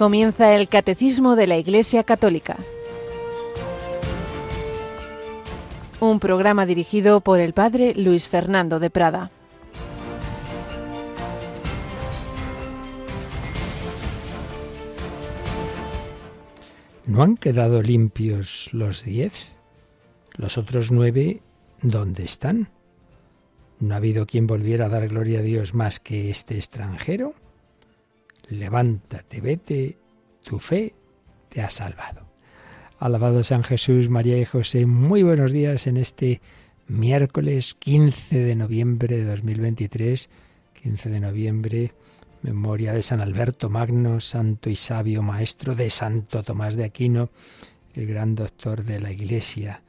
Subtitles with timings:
[0.00, 2.56] Comienza el Catecismo de la Iglesia Católica.
[6.00, 9.30] Un programa dirigido por el Padre Luis Fernando de Prada.
[17.04, 19.52] ¿No han quedado limpios los diez?
[20.32, 21.42] ¿Los otros nueve
[21.82, 22.70] dónde están?
[23.80, 27.34] ¿No ha habido quien volviera a dar gloria a Dios más que este extranjero?
[28.50, 29.98] Levántate, vete,
[30.42, 30.94] tu fe
[31.48, 32.28] te ha salvado.
[32.98, 36.40] Alabado San Jesús, María y José, muy buenos días en este
[36.86, 40.28] miércoles 15 de noviembre de 2023,
[40.82, 41.94] 15 de noviembre,
[42.42, 47.30] memoria de San Alberto Magno, santo y sabio maestro de Santo Tomás de Aquino,
[47.94, 49.82] el gran doctor de la Iglesia.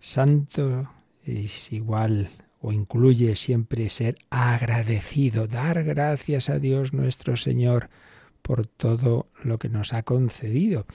[0.00, 0.90] Santo
[1.24, 2.30] es igual
[2.66, 7.90] o incluye siempre ser agradecido, dar gracias a Dios nuestro Señor
[8.40, 10.86] por todo lo que nos ha concedido.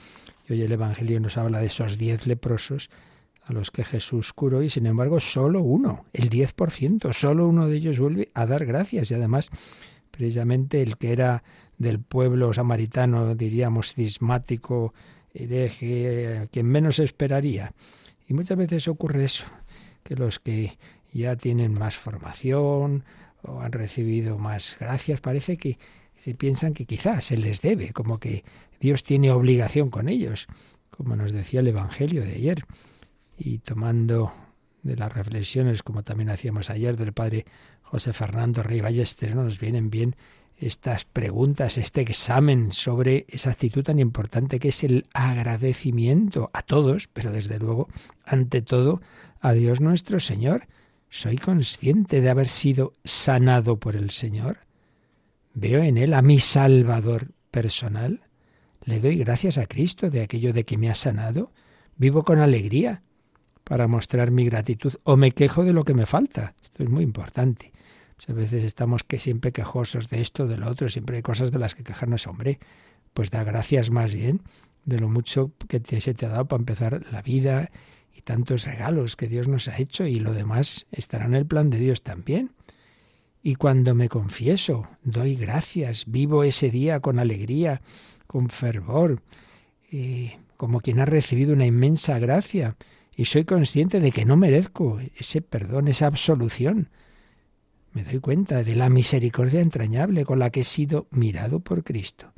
[0.48, 2.90] Y hoy el Evangelio nos habla de esos diez leprosos
[3.44, 7.46] a los que Jesús curó y sin embargo solo uno, el diez por ciento, solo
[7.46, 9.48] uno de ellos vuelve a dar gracias y además
[10.10, 11.44] precisamente el que era
[11.78, 14.92] del pueblo samaritano, diríamos, cismático,
[15.32, 17.74] hereje, quien menos esperaría.
[18.26, 19.46] Y muchas veces ocurre eso,
[20.02, 20.76] que los que
[21.12, 23.04] ya tienen más formación
[23.42, 25.78] o han recibido más gracias, parece que
[26.16, 28.44] se piensan que quizás se les debe, como que
[28.78, 30.46] Dios tiene obligación con ellos,
[30.90, 32.64] como nos decía el Evangelio de ayer.
[33.38, 34.32] Y tomando
[34.82, 37.46] de las reflexiones, como también hacíamos ayer, del padre
[37.82, 40.14] José Fernando Rey Ballester, nos vienen bien
[40.58, 47.08] estas preguntas, este examen sobre esa actitud tan importante que es el agradecimiento a todos,
[47.08, 47.88] pero desde luego,
[48.24, 49.00] ante todo,
[49.40, 50.66] a Dios nuestro Señor.
[51.10, 54.58] ¿Soy consciente de haber sido sanado por el Señor?
[55.54, 58.20] ¿Veo en Él a mi Salvador personal?
[58.84, 61.52] ¿Le doy gracias a Cristo de aquello de que me ha sanado?
[61.96, 63.02] ¿Vivo con alegría
[63.64, 66.54] para mostrar mi gratitud o me quejo de lo que me falta?
[66.62, 67.72] Esto es muy importante.
[68.28, 71.58] a veces estamos que siempre quejosos de esto, de lo otro, siempre hay cosas de
[71.58, 72.60] las que quejarnos, hombre.
[73.14, 74.42] Pues da gracias más bien
[74.84, 77.70] de lo mucho que se te ha dado para empezar la vida
[78.14, 81.70] y tantos regalos que Dios nos ha hecho y lo demás estará en el plan
[81.70, 82.52] de Dios también.
[83.42, 87.80] Y cuando me confieso, doy gracias, vivo ese día con alegría,
[88.26, 89.22] con fervor,
[90.56, 92.76] como quien ha recibido una inmensa gracia,
[93.16, 96.90] y soy consciente de que no merezco ese perdón, esa absolución.
[97.92, 102.32] Me doy cuenta de la misericordia entrañable con la que he sido mirado por Cristo.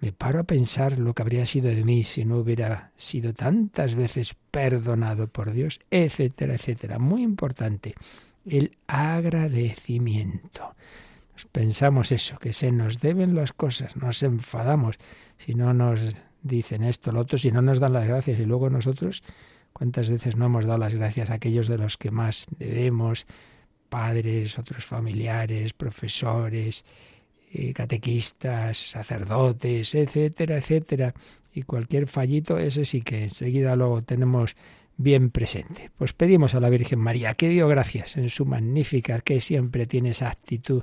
[0.00, 3.96] Me paro a pensar lo que habría sido de mí si no hubiera sido tantas
[3.96, 6.98] veces perdonado por Dios, etcétera, etcétera.
[6.98, 7.94] Muy importante,
[8.46, 10.74] el agradecimiento.
[11.32, 14.98] Nos pensamos eso, que se nos deben las cosas, nos enfadamos
[15.36, 18.70] si no nos dicen esto, lo otro, si no nos dan las gracias y luego
[18.70, 19.22] nosotros,
[19.72, 23.26] ¿cuántas veces no hemos dado las gracias a aquellos de los que más debemos?
[23.88, 26.84] Padres, otros familiares, profesores,
[27.74, 31.14] catequistas, sacerdotes, etcétera, etcétera.
[31.52, 34.54] Y cualquier fallito, ese sí que enseguida lo tenemos
[34.96, 35.90] bien presente.
[35.96, 40.10] Pues pedimos a la Virgen María que dio gracias en su magnífica, que siempre tiene
[40.10, 40.82] esa actitud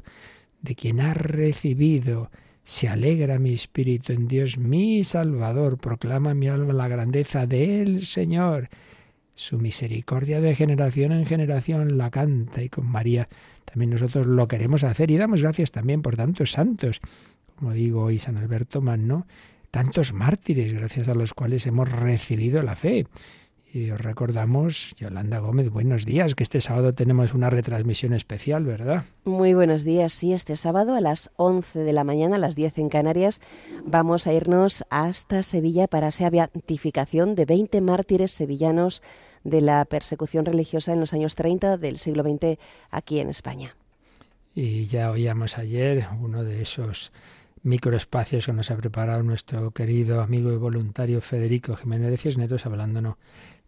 [0.61, 2.31] de quien ha recibido.
[2.63, 8.69] Se alegra mi espíritu en Dios mi Salvador, proclama mi alma la grandeza del Señor.
[9.35, 13.27] Su misericordia de generación en generación la canta y con María
[13.65, 17.01] también nosotros lo queremos hacer y damos gracias también por tantos santos,
[17.55, 19.27] como digo hoy San Alberto Magno,
[19.71, 23.07] tantos mártires gracias a los cuales hemos recibido la fe.
[23.73, 29.03] Y os recordamos, Yolanda Gómez, buenos días, que este sábado tenemos una retransmisión especial, ¿verdad?
[29.25, 32.77] Muy buenos días, sí, este sábado a las 11 de la mañana, a las 10
[32.77, 33.41] en Canarias,
[33.85, 39.01] vamos a irnos hasta Sevilla para esa beatificación de 20 mártires sevillanos
[39.45, 42.59] de la persecución religiosa en los años 30 del siglo XX
[42.89, 43.75] aquí en España.
[44.53, 47.13] Y ya oíamos ayer uno de esos
[47.63, 53.15] microespacios que nos ha preparado nuestro querido amigo y voluntario Federico Jiménez de Cisneros, hablándonos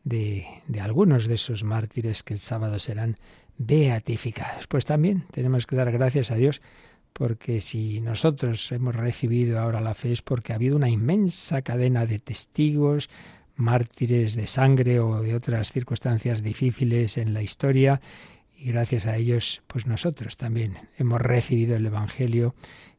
[0.04, 3.16] de, de algunos de esos mártires que el sábado serán
[3.58, 4.68] beatificados.
[4.68, 6.62] Pues también tenemos que dar gracias a Dios
[7.18, 12.06] porque si nosotros hemos recibido ahora la fe es porque ha habido una inmensa cadena
[12.06, 13.10] de testigos,
[13.58, 18.00] mártires de sangre o de otras circunstancias difíciles en la historia
[18.56, 22.56] y gracias a ellos pues nosotros también hemos recibido el Evangelio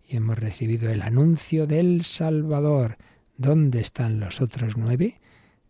[0.09, 2.97] y hemos recibido el anuncio del Salvador.
[3.37, 5.21] ¿Dónde están los otros nueve?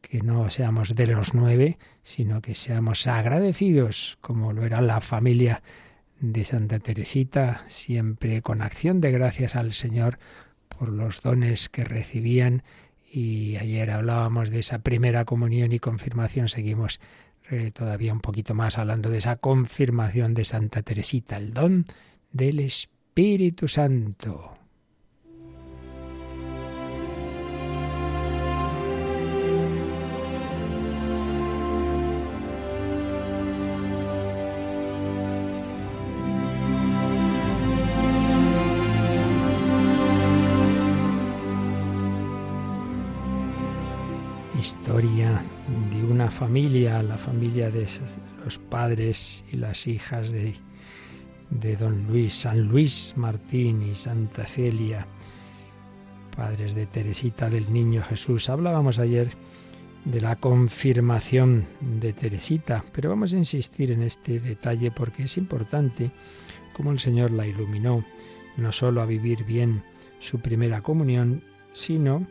[0.00, 5.62] Que no seamos de los nueve, sino que seamos agradecidos, como lo era la familia
[6.20, 10.18] de Santa Teresita, siempre con acción de gracias al Señor
[10.68, 12.62] por los dones que recibían
[13.10, 17.00] y ayer hablábamos de esa primera comunión y confirmación, seguimos
[17.50, 21.86] eh, todavía un poquito más hablando de esa confirmación de Santa Teresita, el don
[22.30, 24.57] del Espíritu Santo.
[46.38, 47.84] Familia, la familia de
[48.44, 50.54] los padres y las hijas de,
[51.50, 55.04] de don Luis, San Luis Martín y Santa Celia,
[56.36, 58.48] padres de Teresita del Niño Jesús.
[58.50, 59.32] Hablábamos ayer
[60.04, 66.12] de la confirmación de Teresita, pero vamos a insistir en este detalle porque es importante
[66.72, 68.04] cómo el Señor la iluminó,
[68.56, 69.82] no solo a vivir bien
[70.20, 71.42] su primera comunión,
[71.72, 72.28] sino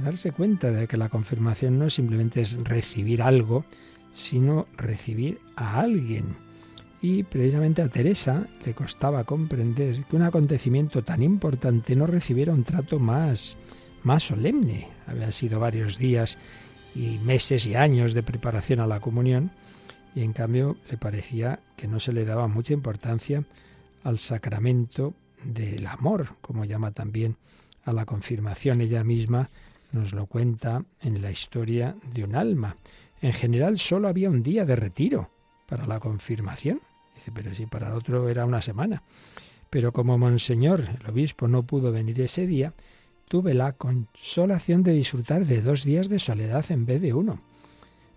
[0.00, 3.64] darse cuenta de que la confirmación no simplemente es recibir algo,
[4.12, 6.36] sino recibir a alguien.
[7.02, 12.64] Y precisamente a Teresa le costaba comprender que un acontecimiento tan importante no recibiera un
[12.64, 13.56] trato más,
[14.02, 14.88] más solemne.
[15.06, 16.36] Habían sido varios días
[16.94, 19.50] y meses y años de preparación a la comunión,
[20.14, 23.44] y en cambio le parecía que no se le daba mucha importancia
[24.02, 25.14] al sacramento
[25.44, 27.36] del amor, como llama también
[27.84, 29.50] a la confirmación ella misma
[29.92, 32.76] nos lo cuenta en la historia de un alma.
[33.20, 35.30] En general solo había un día de retiro
[35.66, 36.80] para la confirmación.
[37.14, 39.02] Dice, pero si para el otro era una semana.
[39.68, 42.72] Pero como Monseñor, el obispo, no pudo venir ese día,
[43.28, 47.40] tuve la consolación de disfrutar de dos días de soledad en vez de uno.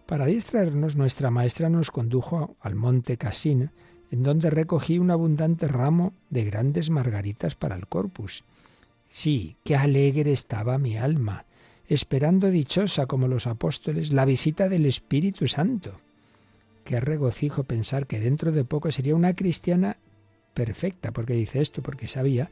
[0.08, 3.70] Para distraernos, nuestra maestra nos condujo al monte Cassin,
[4.12, 8.44] en donde recogí un abundante ramo de grandes margaritas para el corpus.
[9.10, 11.46] Sí, qué alegre estaba mi alma
[11.88, 16.00] esperando dichosa como los apóstoles la visita del Espíritu Santo.
[16.84, 19.98] Qué regocijo pensar que dentro de poco sería una cristiana
[20.54, 21.12] perfecta.
[21.12, 21.82] porque dice esto?
[21.82, 22.50] Porque sabía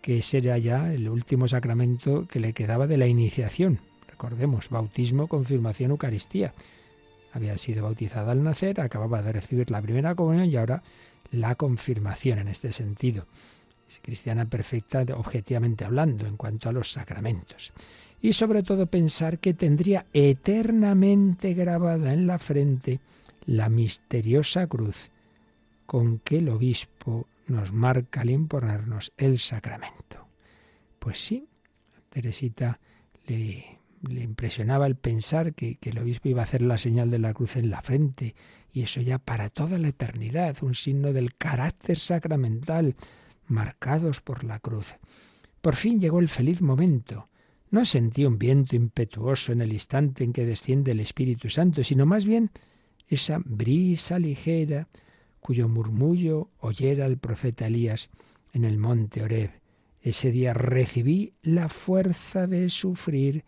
[0.00, 3.80] que ese era ya el último sacramento que le quedaba de la iniciación.
[4.08, 6.54] Recordemos, bautismo, confirmación, Eucaristía.
[7.32, 10.82] Había sido bautizada al nacer, acababa de recibir la primera comunión y ahora
[11.30, 13.26] la confirmación en este sentido.
[13.86, 17.72] Es cristiana perfecta objetivamente hablando en cuanto a los sacramentos
[18.20, 23.00] y sobre todo pensar que tendría eternamente grabada en la frente
[23.46, 25.10] la misteriosa cruz
[25.86, 30.26] con que el obispo nos marca al imponernos el sacramento.
[30.98, 31.48] Pues sí,
[32.10, 32.78] Teresita
[33.26, 37.18] le, le impresionaba el pensar que, que el obispo iba a hacer la señal de
[37.18, 38.34] la cruz en la frente,
[38.72, 42.96] y eso ya para toda la eternidad, un signo del carácter sacramental,
[43.46, 44.94] marcados por la cruz.
[45.60, 47.28] Por fin llegó el feliz momento.
[47.70, 52.06] No sentí un viento impetuoso en el instante en que desciende el Espíritu Santo, sino
[52.06, 52.50] más bien
[53.06, 54.88] esa brisa ligera
[55.40, 58.10] cuyo murmullo oyera el profeta Elías
[58.52, 59.50] en el monte Oreb.
[60.00, 63.44] Ese día recibí la fuerza de sufrir,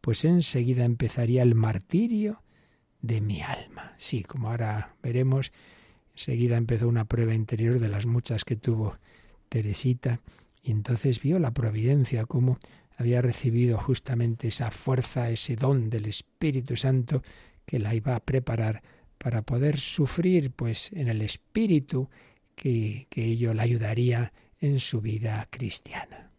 [0.00, 2.42] pues enseguida empezaría el martirio
[3.02, 3.94] de mi alma.
[3.98, 5.52] Sí, como ahora veremos,
[6.12, 8.98] enseguida empezó una prueba interior de las muchas que tuvo
[9.48, 10.20] Teresita,
[10.62, 12.58] y entonces vio la providencia como
[12.98, 17.22] había recibido justamente esa fuerza, ese don del Espíritu Santo
[17.64, 18.82] que la iba a preparar
[19.18, 22.10] para poder sufrir pues en el Espíritu
[22.56, 26.32] que, que ello la ayudaría en su vida cristiana.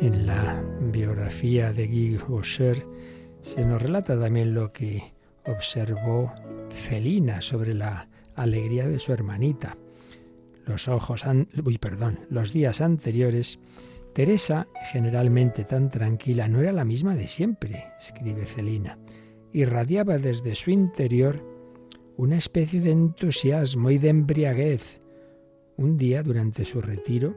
[0.00, 2.84] En la biografía de Guy Rocher
[3.40, 5.15] se nos relata también lo que
[5.46, 6.32] observó
[6.70, 9.76] Celina sobre la alegría de su hermanita.
[10.66, 11.24] Los ojos,
[11.64, 13.58] uy, perdón, los días anteriores,
[14.12, 18.98] Teresa, generalmente tan tranquila, no era la misma de siempre, escribe Celina.
[19.52, 21.44] Irradiaba desde su interior
[22.16, 25.00] una especie de entusiasmo y de embriaguez.
[25.76, 27.34] Un día, durante su retiro,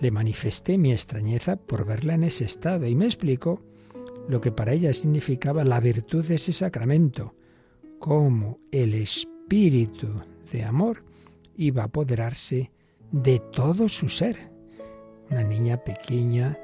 [0.00, 3.60] le manifesté mi extrañeza por verla en ese estado y me explicó
[4.28, 7.34] lo que para ella significaba la virtud de ese sacramento,
[8.02, 10.08] cómo el espíritu
[10.50, 11.04] de amor
[11.56, 12.72] iba a apoderarse
[13.12, 14.50] de todo su ser.
[15.30, 16.58] Una niña pequeña,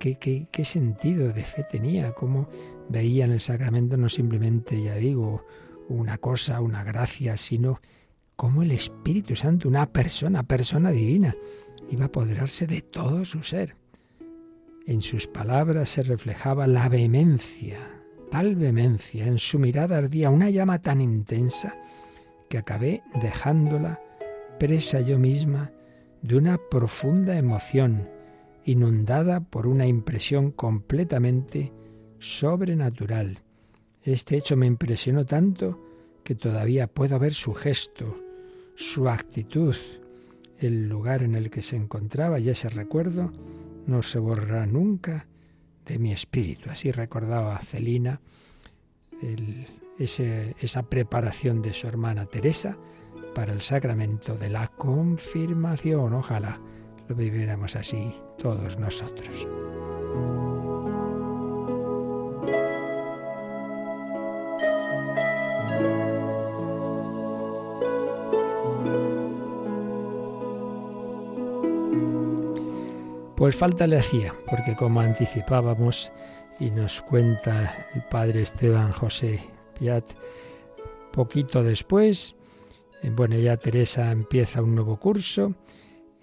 [0.00, 0.16] ¿qué,
[0.50, 2.12] qué, sentido de fe tenía?
[2.14, 2.48] Cómo
[2.88, 5.46] veía en el sacramento no simplemente, ya digo,
[5.88, 7.80] una cosa, una gracia, sino
[8.34, 11.36] cómo el Espíritu Santo, una persona, persona divina,
[11.90, 13.76] iba a apoderarse de todo su ser.
[14.84, 18.01] En sus palabras se reflejaba la vehemencia
[18.32, 21.76] tal vehemencia, en su mirada ardía una llama tan intensa,
[22.48, 24.00] que acabé dejándola
[24.58, 25.70] presa yo misma
[26.22, 28.08] de una profunda emoción,
[28.64, 31.74] inundada por una impresión completamente
[32.20, 33.40] sobrenatural.
[34.02, 35.78] Este hecho me impresionó tanto
[36.24, 38.16] que todavía puedo ver su gesto,
[38.76, 39.76] su actitud,
[40.58, 43.30] el lugar en el que se encontraba y ese recuerdo
[43.86, 45.26] no se borrará nunca
[45.86, 46.70] de mi espíritu.
[46.70, 48.20] Así recordaba Celina
[49.98, 52.76] esa preparación de su hermana Teresa
[53.34, 56.14] para el sacramento de la confirmación.
[56.14, 56.60] Ojalá
[57.08, 59.46] lo viviéramos así todos nosotros.
[73.42, 76.12] Pues falta le hacía, porque como anticipábamos
[76.60, 79.40] y nos cuenta el padre Esteban José
[79.76, 80.04] Piat,
[81.10, 82.36] poquito después,
[83.02, 85.56] eh, bueno, ya Teresa empieza un nuevo curso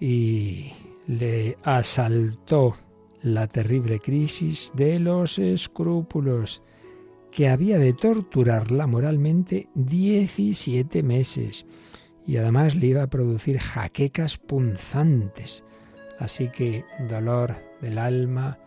[0.00, 0.72] y
[1.06, 2.76] le asaltó
[3.20, 6.62] la terrible crisis de los escrúpulos
[7.30, 11.66] que había de torturarla moralmente 17 meses
[12.26, 15.64] y además le iba a producir jaquecas punzantes.
[16.20, 18.58] Así que dolor del alma,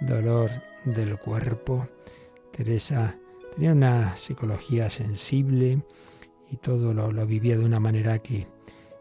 [0.00, 0.50] dolor
[0.84, 1.88] del cuerpo.
[2.50, 3.16] Teresa
[3.54, 5.80] tenía una psicología sensible
[6.50, 8.48] y todo lo, vivía de una manera que,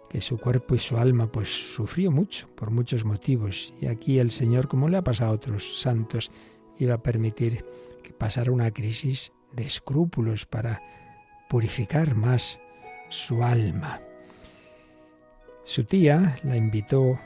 [0.09, 3.73] que su cuerpo y su alma pues sufrió mucho por muchos motivos.
[3.81, 6.29] Y aquí el Señor, como le ha pasado a otros santos,
[6.77, 7.65] iba a permitir
[8.03, 10.83] que pasara una crisis de escrúpulos para
[11.49, 12.59] purificar más
[13.09, 14.01] su alma.
[15.63, 17.19] Su tía la invitó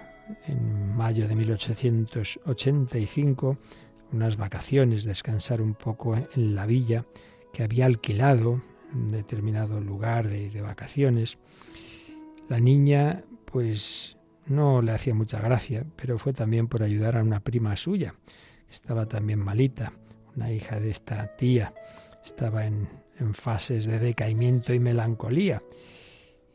[0.47, 3.57] en mayo de 1885
[4.11, 7.05] unas vacaciones, descansar un poco en la villa
[7.53, 8.61] que había alquilado
[8.93, 11.37] un determinado lugar de, vacaciones.
[12.49, 17.39] La niña, pues, no le hacía mucha gracia, pero fue también por ayudar a una
[17.39, 18.15] prima suya,
[18.67, 19.93] que estaba también malita,
[20.35, 21.73] una hija de esta tía.
[22.23, 25.63] Estaba en, en fases de decaimiento y melancolía.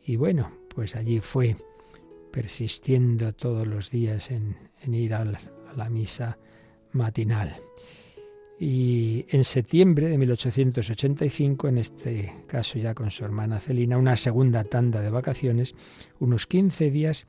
[0.05, 1.57] Y bueno, pues allí fue
[2.37, 4.55] persistiendo todos los días en,
[4.93, 6.37] ir a la misa
[6.91, 7.59] matinal.
[8.59, 14.63] Y en septiembre de 1885, en este caso ya con su hermana Celina, una segunda
[14.65, 15.73] tanda de vacaciones,
[16.19, 17.25] unos 15 días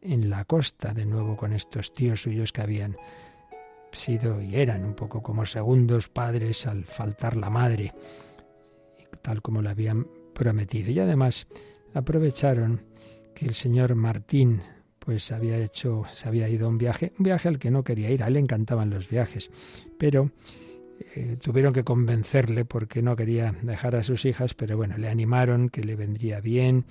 [0.00, 2.96] en la costa, de nuevo con estos tíos suyos que habían
[3.90, 7.94] sido y eran un poco como segundos padres al faltar la madre,
[9.22, 10.92] tal como lo habían prometido.
[10.92, 11.48] Y además
[11.94, 12.91] aprovecharon
[13.34, 14.62] que el señor Martín
[14.98, 18.10] pues había hecho, se había ido a un viaje, un viaje al que no quería
[18.10, 19.50] ir, a él le encantaban los viajes,
[19.98, 20.30] pero
[21.14, 25.68] eh, tuvieron que convencerle porque no quería dejar a sus hijas, pero bueno, le animaron
[25.68, 26.84] que le vendría bien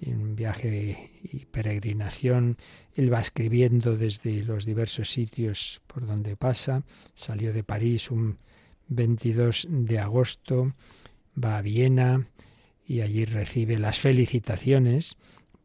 [0.00, 2.56] en viaje y peregrinación.
[2.94, 6.82] Él va escribiendo desde los diversos sitios por donde pasa.
[7.14, 8.38] Salió de París un
[8.88, 10.74] 22 de agosto,
[11.42, 12.26] va a Viena
[12.86, 15.16] y allí recibe las felicitaciones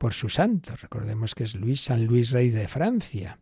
[0.02, 0.74] por su santo.
[0.76, 3.38] Recordemos que es Luis San Luis, rey de Francia.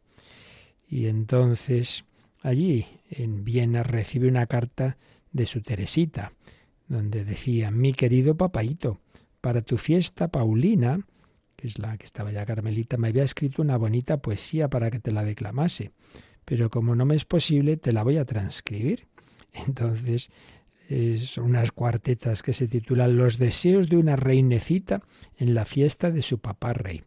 [0.90, 2.04] Y entonces
[2.42, 4.98] allí en Viena recibe una carta
[5.32, 6.34] de su Teresita,
[6.90, 9.00] donde decía, mi querido papaito,
[9.40, 11.08] para tu fiesta Paulina,
[11.56, 15.00] que es la que estaba ya Carmelita, me había escrito una bonita poesía para que
[15.00, 15.94] te la declamase,
[16.44, 19.08] pero como no me es posible, te la voy a transcribir.
[19.66, 20.30] Entonces,
[21.20, 25.02] son unas cuartetas que se titulan Los deseos de una reinecita
[25.38, 27.04] en la fiesta de su papá rey.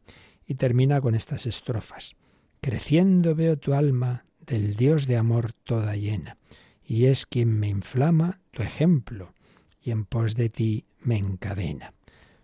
[0.46, 2.14] Y termina con estas estrofas.
[2.60, 6.36] Creciendo veo tu alma del Dios de amor toda llena,
[6.84, 9.34] y es quien me inflama tu ejemplo,
[9.80, 11.94] y en pos de ti me encadena.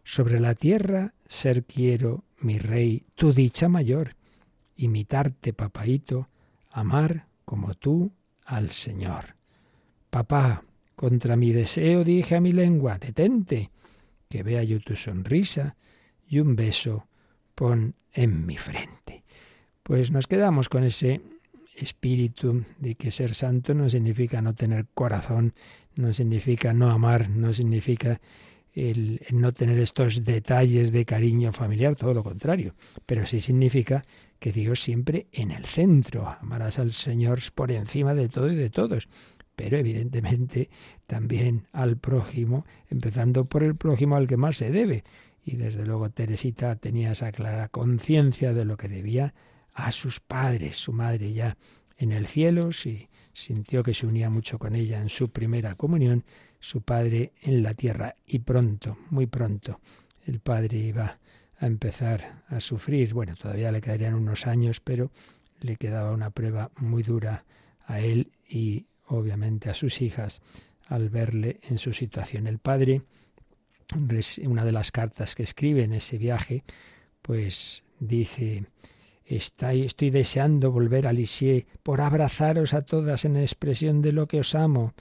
[0.04, 4.16] Sobre la tierra ser quiero, mi rey, tu dicha mayor,
[4.76, 6.28] imitarte, papaito,
[6.70, 8.12] amar como tú
[8.44, 9.36] al Señor.
[10.10, 10.64] Papá,
[10.98, 13.70] contra mi deseo dije a mi lengua, detente,
[14.28, 15.76] que vea yo tu sonrisa
[16.28, 17.06] y un beso
[17.54, 19.22] pon en mi frente.
[19.84, 21.20] Pues nos quedamos con ese
[21.76, 25.54] espíritu de que ser santo no significa no tener corazón,
[25.94, 28.20] no significa no amar, no significa
[28.74, 32.74] el, no tener estos detalles de cariño familiar, todo lo contrario,
[33.06, 34.02] pero sí significa
[34.40, 38.70] que Dios siempre en el centro, amarás al Señor por encima de todo y de
[38.70, 39.08] todos,
[39.58, 40.70] pero evidentemente
[41.08, 45.02] también al prójimo, empezando por el prójimo al que más se debe.
[45.44, 49.34] Y desde luego Teresita tenía esa clara conciencia de lo que debía
[49.74, 51.56] a sus padres, su madre ya
[51.96, 56.24] en el cielo, si sintió que se unía mucho con ella en su primera comunión,
[56.60, 58.14] su padre en la tierra.
[58.26, 59.80] Y pronto, muy pronto,
[60.24, 61.18] el padre iba
[61.58, 63.12] a empezar a sufrir.
[63.12, 65.10] Bueno, todavía le quedarían unos años, pero
[65.60, 67.44] le quedaba una prueba muy dura
[67.86, 70.40] a él y obviamente a sus hijas
[70.86, 72.46] al verle en su situación.
[72.46, 73.02] El padre,
[74.44, 76.64] una de las cartas que escribe en ese viaje,
[77.22, 78.64] pues dice,
[79.24, 84.54] estoy deseando volver a Lisieux por abrazaros a todas en expresión de lo que os
[84.54, 84.94] amo.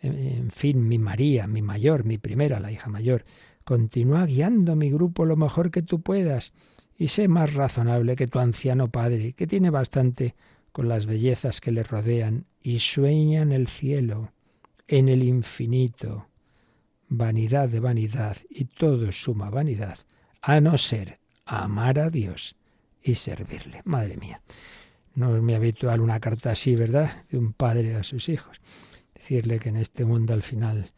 [0.00, 3.24] En fin, mi María, mi mayor, mi primera, la hija mayor,
[3.64, 6.52] continúa guiando mi grupo lo mejor que tú puedas
[6.96, 10.36] y sé más razonable que tu anciano padre, que tiene bastante
[10.70, 14.32] con las bellezas que le rodean y sueña en el cielo,
[14.88, 16.28] en el infinito.
[17.08, 19.98] Vanidad de vanidad y todo es suma vanidad,
[20.40, 22.56] a no ser amar a Dios
[23.02, 23.82] y servirle.
[23.84, 24.40] Madre mía,
[25.14, 27.24] no es muy habitual una carta así, ¿verdad?
[27.30, 28.60] De un padre a sus hijos.
[29.14, 30.90] Decirle que en este mundo al final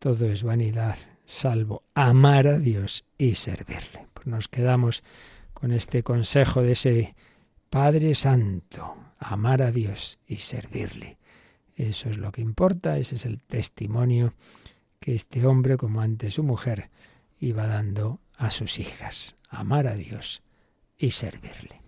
[0.00, 4.08] todo es vanidad, salvo amar a Dios y servirle.
[4.12, 5.04] Pues nos quedamos
[5.54, 7.14] con este consejo de ese
[7.70, 11.18] Padre Santo, amar a Dios y servirle.
[11.76, 14.34] Eso es lo que importa, ese es el testimonio
[15.00, 16.90] que este hombre, como antes su mujer,
[17.38, 20.42] iba dando a sus hijas, amar a Dios
[20.96, 21.81] y servirle.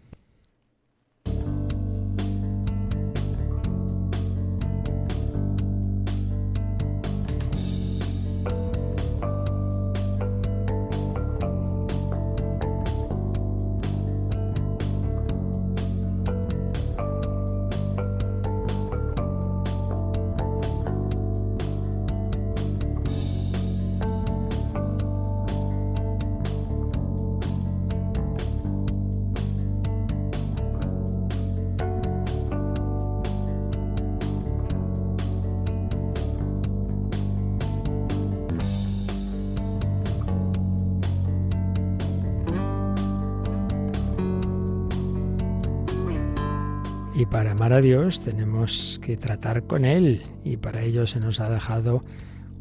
[47.74, 52.04] A Dios tenemos que tratar con Él y para ello se nos ha dejado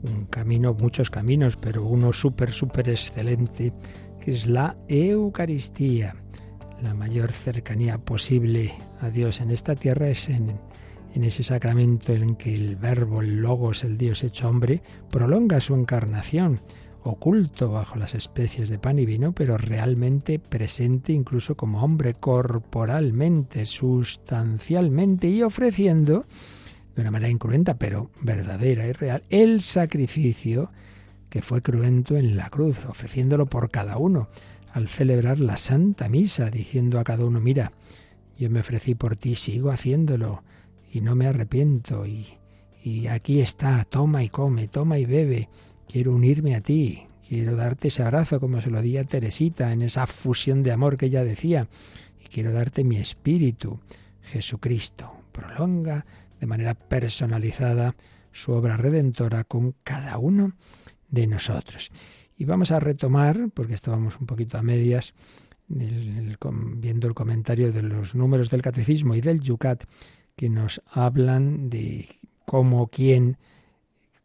[0.02, 3.74] un camino, muchos caminos, pero uno súper, súper excelente,
[4.20, 6.16] que es la Eucaristía.
[6.82, 10.60] La mayor cercanía posible a Dios en esta tierra es en,
[11.14, 15.76] en ese sacramento en que el verbo, el logos, el Dios hecho hombre, prolonga su
[15.76, 16.60] encarnación
[17.04, 23.66] oculto bajo las especies de pan y vino, pero realmente presente incluso como hombre corporalmente,
[23.66, 26.26] sustancialmente y ofreciendo,
[26.96, 30.72] de una manera incruenta, pero verdadera y real, el sacrificio
[31.30, 34.30] que fue cruento en la cruz, ofreciéndolo por cada uno,
[34.72, 37.74] al celebrar la Santa Misa, diciendo a cada uno, mira,
[38.38, 40.44] yo me ofrecí por ti, sigo haciéndolo,
[40.92, 42.28] y no me arrepiento, y,
[42.84, 45.50] y aquí está, toma y come, toma y bebe,
[45.94, 49.84] Quiero unirme a ti, quiero darte ese abrazo como se lo di a Teresita en
[49.84, 51.68] esa fusión de amor que ella decía,
[52.20, 53.80] y quiero darte mi espíritu,
[54.24, 55.12] Jesucristo.
[55.32, 56.04] Prolonga
[56.40, 57.96] de manera personalizada
[58.32, 60.54] su obra redentora con cada uno
[61.12, 61.92] de nosotros.
[62.40, 65.14] Y vamos a retomar, porque estábamos un poquito a medias,
[65.68, 69.84] viendo el comentario de los números del catecismo y del Yucat,
[70.36, 72.08] que nos hablan de
[72.46, 73.38] cómo, quién,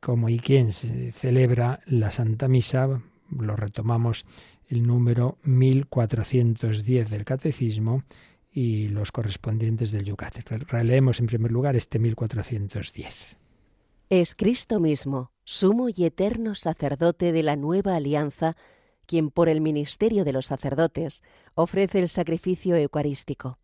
[0.00, 4.24] cómo y quién se celebra la Santa Misa, lo retomamos
[4.68, 8.04] el número 1410 del Catecismo
[8.52, 10.38] y los correspondientes del Yucat.
[10.68, 13.36] Releemos en primer lugar este 1410.
[14.10, 18.56] Es Cristo mismo, sumo y eterno sacerdote de la nueva alianza,
[19.06, 21.22] quien por el ministerio de los sacerdotes
[21.54, 23.58] ofrece el sacrificio eucarístico.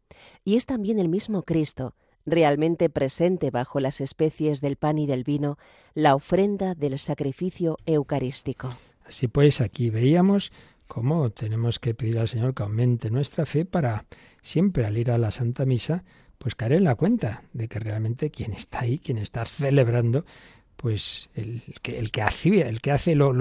[0.44, 1.94] Y es también el mismo Cristo,
[2.26, 5.58] realmente presente bajo las especies del pan y del vino,
[5.94, 8.74] la ofrenda del sacrificio eucarístico.
[9.06, 10.52] Así pues, aquí veíamos
[10.86, 14.06] cómo tenemos que pedir al Señor que aumente nuestra fe para
[14.42, 16.04] siempre al ir a la Santa Misa,
[16.38, 20.24] pues caer en la cuenta de que realmente quien está ahí, quien está celebrando,
[20.76, 23.32] pues el que, hace, lo,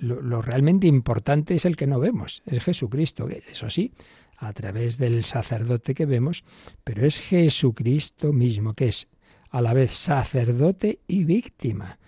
[0.00, 3.28] lo realmente importante es el que no vemos, es Jesucristo.
[3.28, 3.92] Eso sí,
[4.40, 6.44] a través del sacerdote que vemos,
[6.82, 9.06] pero es Jesucristo mismo, que es
[9.50, 11.98] a la vez sacerdote y víctima,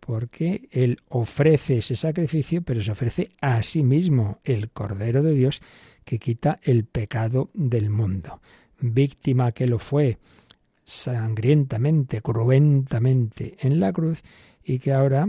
[0.00, 5.60] porque Él ofrece ese sacrificio, pero se ofrece a sí mismo, el Cordero de Dios,
[6.04, 8.40] que quita el pecado del mundo.
[8.80, 10.18] Víctima que lo fue
[10.84, 14.22] sangrientamente, cruentamente en la cruz,
[14.64, 15.28] y que ahora,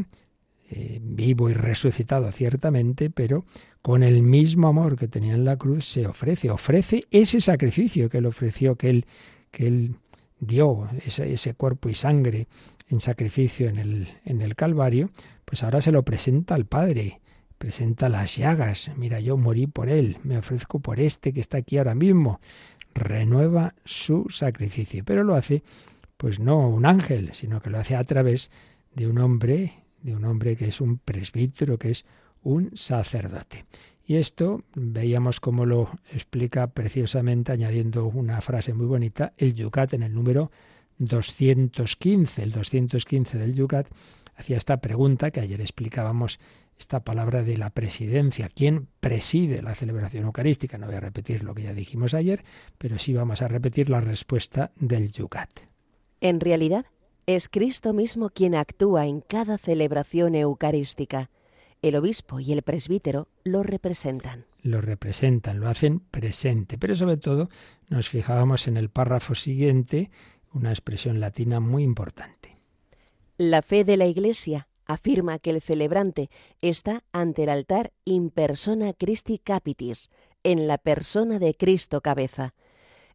[0.70, 3.46] eh, vivo y resucitado ciertamente, pero
[3.82, 8.20] con el mismo amor que tenía en la cruz, se ofrece, ofrece ese sacrificio que
[8.20, 9.06] él ofreció, que él,
[9.52, 9.96] que él
[10.40, 12.48] dio ese, ese cuerpo y sangre
[12.88, 15.12] en sacrificio en el, en el Calvario,
[15.46, 17.20] pues ahora se lo presenta al Padre,
[17.58, 21.78] presenta las llagas, mira, yo morí por él, me ofrezco por este que está aquí
[21.78, 22.40] ahora mismo,
[22.94, 25.64] renueva su sacrificio, pero lo hace
[26.18, 28.50] pues no un ángel, sino que lo hace a través
[28.96, 29.74] de un hombre,
[30.04, 32.06] de un hombre que es un presbítero, que es
[32.44, 33.66] un sacerdote.
[34.06, 40.04] Y esto veíamos cómo lo explica preciosamente añadiendo una frase muy bonita, el Yucat en
[40.04, 40.52] el número
[40.98, 42.44] 215.
[42.44, 43.88] El 215 del Yucat
[44.36, 46.40] hacía esta pregunta que ayer explicábamos
[46.78, 48.50] esta palabra de la presidencia.
[48.50, 50.78] ¿Quién preside la celebración eucarística?
[50.78, 52.44] No voy a repetir lo que ya dijimos ayer,
[52.78, 55.50] pero sí vamos a repetir la respuesta del Yucat.
[56.20, 56.86] En realidad,
[57.26, 61.30] es Cristo mismo quien actúa en cada celebración eucarística.
[61.82, 64.46] El obispo y el presbítero lo representan.
[64.62, 66.78] Lo representan, lo hacen presente.
[66.78, 67.50] Pero sobre todo
[67.90, 70.12] nos fijábamos en el párrafo siguiente,
[70.54, 72.58] una expresión latina muy importante.
[73.38, 76.30] La fe de la Iglesia afirma que el celebrante
[76.62, 80.10] está ante el altar in persona Christi Capitis,
[80.44, 82.54] en la persona de Cristo cabeza.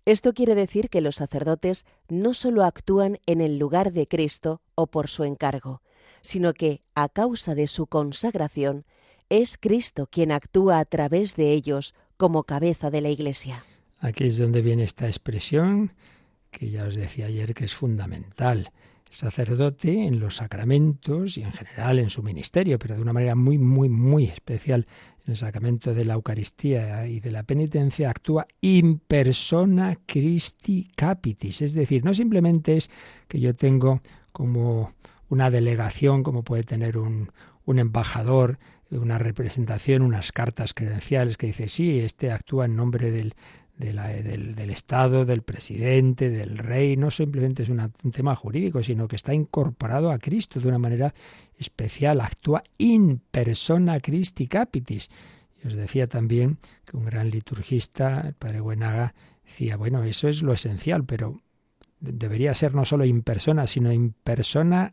[0.04, 4.86] Esto quiere decir que los sacerdotes no solo actúan en el lugar de Cristo o
[4.86, 5.82] por su encargo,
[6.22, 8.84] sino que, a causa de su consagración,
[9.28, 13.64] es Cristo quien actúa a través de ellos como cabeza de la Iglesia.
[14.00, 15.92] Aquí es donde viene esta expresión
[16.50, 18.70] que ya os decía ayer que es fundamental.
[19.12, 23.58] Sacerdote en los sacramentos y en general en su ministerio, pero de una manera muy,
[23.58, 24.86] muy, muy especial
[25.24, 31.62] en el sacramento de la Eucaristía y de la penitencia, actúa in persona Christi capitis.
[31.62, 32.90] Es decir, no simplemente es
[33.28, 34.00] que yo tengo
[34.32, 34.94] como
[35.28, 37.30] una delegación, como puede tener un,
[37.64, 38.58] un embajador,
[38.90, 43.34] una representación, unas cartas credenciales que dice, sí, este actúa en nombre del,
[43.78, 49.16] del, del, Estado, del presidente, del rey, no simplemente es un tema jurídico, sino que
[49.16, 51.14] está incorporado a Cristo de una manera
[51.56, 55.10] especial, actúa in persona Christi capitis.
[55.62, 59.14] Y os decía también que un gran liturgista, el padre Buenaga,
[59.44, 61.40] decía, bueno, eso es lo esencial, pero
[62.00, 64.92] debería ser no solo in persona, sino in persona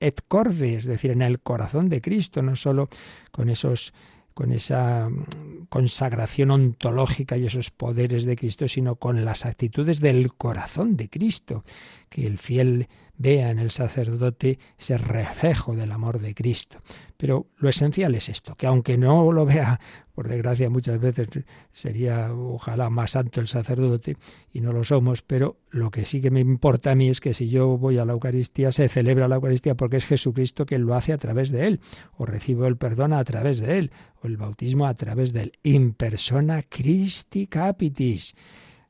[0.00, 2.88] et corde, es decir, en el corazón de Cristo, no solo
[3.30, 3.92] con esos
[4.36, 10.34] con esa mm, consagración ontológica y esos poderes de Cristo, sino con las actitudes del
[10.34, 11.64] corazón de Cristo,
[12.10, 16.82] que el fiel vea en el sacerdote ese reflejo del amor de Cristo.
[17.16, 19.80] Pero lo esencial es esto, que aunque no lo vea,
[20.16, 21.28] por desgracia muchas veces
[21.72, 24.16] sería ojalá más santo el sacerdote
[24.50, 27.34] y no lo somos, pero lo que sí que me importa a mí es que
[27.34, 30.94] si yo voy a la Eucaristía, se celebra la Eucaristía porque es Jesucristo quien lo
[30.94, 31.80] hace a través de él,
[32.16, 33.90] o recibo el perdón a través de él,
[34.22, 35.52] o el bautismo a través de él.
[35.62, 38.34] In persona Christi capitis.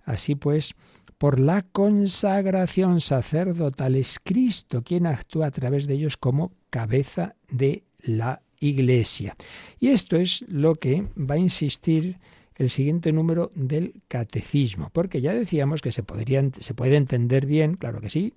[0.05, 0.77] Así pues,
[1.19, 3.97] por la consagración sacerdotal.
[3.97, 9.37] Es Cristo quien actúa a través de ellos como cabeza de la Iglesia.
[9.81, 12.19] Y esto es lo que va a insistir
[12.57, 16.03] el siguiente número del catecismo, porque ya decíamos que se,
[16.59, 18.35] se puede entender bien, claro que sí,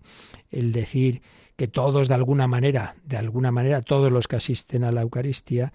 [0.52, 1.22] el decir
[1.56, 5.72] que todos de alguna manera, de alguna manera todos los que asisten a la Eucaristía,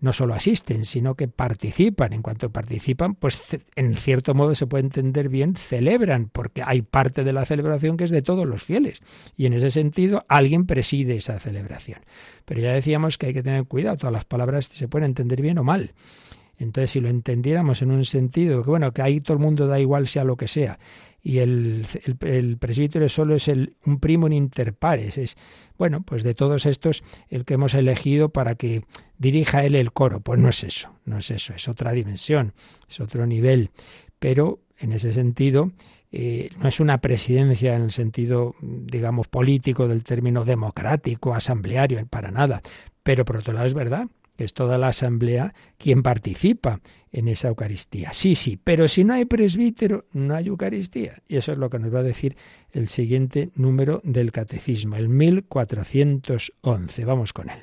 [0.00, 2.12] no solo asisten, sino que participan.
[2.12, 7.24] En cuanto participan, pues en cierto modo se puede entender bien, celebran, porque hay parte
[7.24, 9.02] de la celebración que es de todos los fieles.
[9.36, 12.00] Y en ese sentido, alguien preside esa celebración.
[12.44, 15.58] Pero ya decíamos que hay que tener cuidado, todas las palabras se pueden entender bien
[15.58, 15.94] o mal.
[16.58, 19.78] Entonces, si lo entendiéramos en un sentido, que bueno, que ahí todo el mundo da
[19.78, 20.78] igual sea lo que sea,
[21.26, 21.88] y el,
[22.20, 25.18] el, presbítero solo es el, un primo en interpares.
[25.18, 25.36] Es,
[25.76, 28.84] bueno, pues de todos estos, el que hemos elegido para que
[29.18, 30.20] dirija él el coro.
[30.20, 32.54] Pues no es eso, no es eso, es otra dimensión,
[32.88, 33.72] es otro nivel.
[34.20, 35.72] Pero en ese sentido,
[36.12, 42.30] eh, no es una presidencia en el sentido, digamos, político del término democrático, asambleario, para
[42.30, 42.62] nada.
[43.02, 46.80] Pero por otro lado es verdad que es toda la asamblea quien participa
[47.12, 48.12] en esa Eucaristía.
[48.12, 51.22] Sí, sí, pero si no hay presbítero, no hay Eucaristía.
[51.28, 52.36] Y eso es lo que nos va a decir
[52.72, 57.04] el siguiente número del Catecismo, el 1411.
[57.04, 57.60] Vamos con él.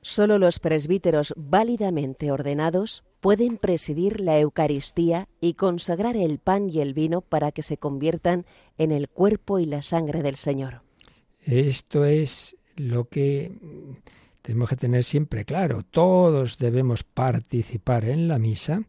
[0.00, 6.92] Solo los presbíteros válidamente ordenados pueden presidir la Eucaristía y consagrar el pan y el
[6.92, 8.44] vino para que se conviertan
[8.78, 10.82] en el cuerpo y la sangre del Señor.
[11.40, 13.52] Esto es lo que
[14.42, 18.82] tenemos que tener siempre claro, todos debemos participar en la misa,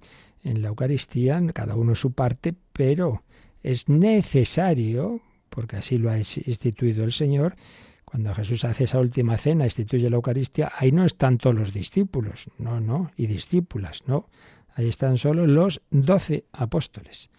[0.43, 3.23] en la Eucaristía, cada uno su parte, pero
[3.61, 7.55] es necesario, porque así lo ha instituido el Señor,
[8.03, 12.49] cuando Jesús hace esa última cena, instituye la Eucaristía, ahí no están todos los discípulos,
[12.57, 14.29] no, no, y discípulas, no,
[14.75, 17.29] ahí están solo los doce apóstoles.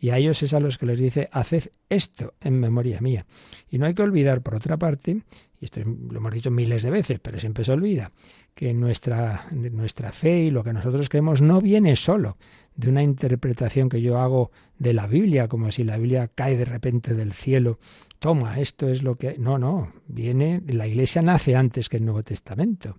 [0.00, 3.26] Y a ellos es a los que les dice, haced esto en memoria mía.
[3.68, 5.22] Y no hay que olvidar, por otra parte,
[5.60, 8.12] y esto lo hemos dicho miles de veces, pero siempre se olvida,
[8.54, 12.36] que nuestra, nuestra fe y lo que nosotros creemos no viene solo
[12.76, 16.64] de una interpretación que yo hago de la Biblia, como si la Biblia cae de
[16.64, 17.80] repente del cielo.
[18.20, 19.36] Toma, esto es lo que...
[19.36, 22.98] No, no, viene, la Iglesia nace antes que el Nuevo Testamento.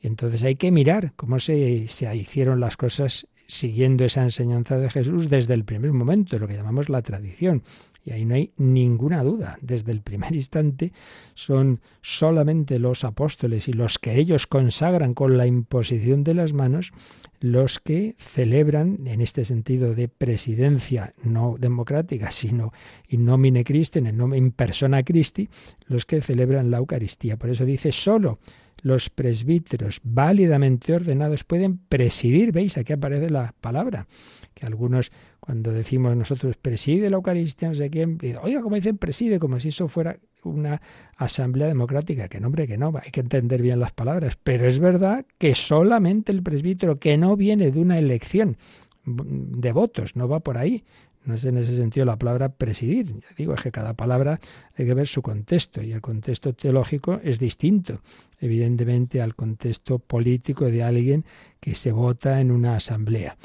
[0.00, 4.90] Y entonces hay que mirar cómo se, se hicieron las cosas siguiendo esa enseñanza de
[4.90, 7.62] Jesús desde el primer momento, lo que llamamos la tradición.
[8.04, 9.58] Y ahí no hay ninguna duda.
[9.60, 10.92] Desde el primer instante
[11.34, 16.92] son solamente los apóstoles y los que ellos consagran con la imposición de las manos
[17.40, 22.72] los que celebran, en este sentido de presidencia no democrática, sino
[23.08, 25.48] in nomine Christi, en, persona Christi,
[25.86, 27.38] los que celebran la Eucaristía.
[27.38, 28.38] Por eso dice solo
[28.82, 34.06] los presbíteros válidamente ordenados pueden presidir, veis, aquí aparece la palabra,
[34.54, 39.38] que algunos cuando decimos nosotros preside la Eucaristía, no sé quién, oiga, como dicen preside,
[39.38, 40.80] como si eso fuera una
[41.16, 45.26] asamblea democrática, que nombre que no, hay que entender bien las palabras, pero es verdad
[45.38, 48.56] que solamente el presbítero que no viene de una elección
[49.04, 50.84] de votos, no va por ahí,
[51.24, 53.14] no es en ese sentido la palabra presidir.
[53.14, 54.40] Ya digo, es que cada palabra
[54.76, 58.00] hay que ver su contexto y el contexto teológico es distinto,
[58.40, 61.24] evidentemente, al contexto político de alguien
[61.60, 63.36] que se vota en una asamblea.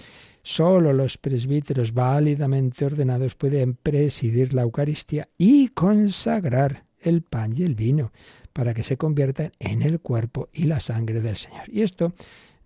[0.47, 7.73] Solo los presbíteros válidamente ordenados pueden presidir la Eucaristía y consagrar el pan y el
[7.73, 8.12] vino
[8.53, 11.63] para que se conviertan en el cuerpo y la sangre del Señor.
[11.67, 12.13] Y esto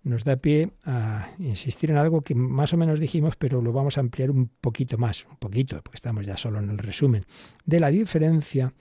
[0.02, 3.96] nos da pie a insistir en algo que más o menos dijimos, pero lo vamos
[3.96, 7.24] a ampliar un poquito más, un poquito, porque estamos ya solo en el resumen,
[7.64, 8.74] de la diferencia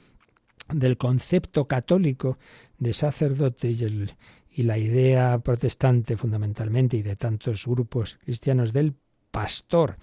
[0.73, 2.37] del concepto católico
[2.77, 4.11] de sacerdote y, el,
[4.59, 8.93] y la idea protestante fundamentalmente y de tantos grupos cristianos del
[9.31, 9.95] pastor.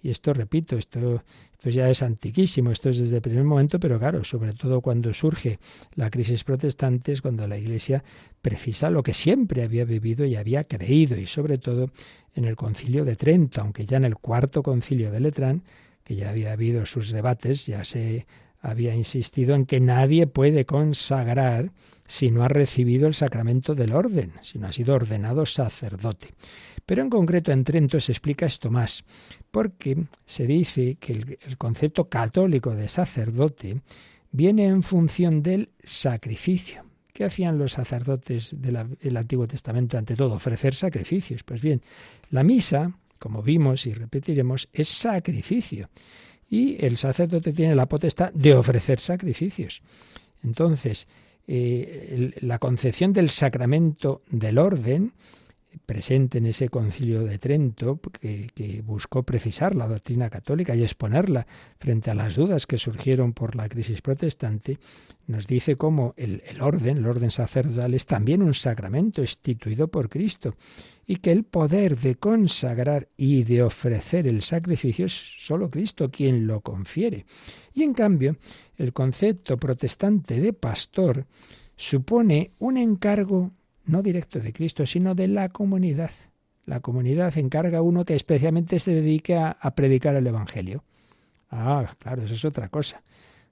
[0.00, 1.24] Y esto, repito, esto
[1.64, 5.14] esto ya es antiquísimo, esto es desde el primer momento, pero claro, sobre todo cuando
[5.14, 5.58] surge
[5.94, 8.04] la crisis protestante es cuando la Iglesia
[8.40, 11.90] precisa lo que siempre había vivido y había creído, y sobre todo
[12.34, 15.62] en el concilio de Trento, aunque ya en el cuarto concilio de Letrán,
[16.04, 18.26] que ya había habido sus debates, ya se
[18.64, 21.70] había insistido en que nadie puede consagrar
[22.06, 26.34] si no ha recibido el sacramento del orden, si no ha sido ordenado sacerdote.
[26.86, 29.04] Pero en concreto en Trento se explica esto más,
[29.50, 33.80] porque se dice que el, concepto católico de sacerdote
[34.32, 36.84] viene en función del sacrificio.
[37.12, 40.34] ¿Qué hacían los sacerdotes del Antiguo Testamento ante todo?
[40.34, 41.42] Ofrecer sacrificios.
[41.44, 41.80] Pues bien,
[42.30, 45.90] la misa, como vimos y repetiremos, es sacrificio.
[46.50, 49.82] Y el sacerdote tiene la potestad de ofrecer sacrificios.
[50.42, 51.06] Entonces,
[51.46, 55.12] eh, la concepción del sacramento del orden
[55.84, 61.46] presente en ese concilio de Trento, que, buscó precisar la doctrina católica y exponerla
[61.78, 64.78] frente a las dudas que surgieron por la crisis protestante,
[65.26, 70.08] nos dice cómo el, el orden, el orden sacerdotal, es también un sacramento instituido por
[70.08, 70.54] Cristo
[71.06, 76.46] y que el poder de consagrar y de ofrecer el sacrificio es solo Cristo quien
[76.46, 77.26] lo confiere.
[77.74, 78.36] Y en cambio,
[78.76, 81.26] el concepto protestante de pastor
[81.76, 83.52] supone un encargo
[83.84, 86.10] no directo de Cristo, sino de la comunidad.
[86.66, 90.84] La comunidad encarga a uno que especialmente se dedique a, predicar el Evangelio.
[91.50, 93.02] Ah, claro, eso es otra cosa.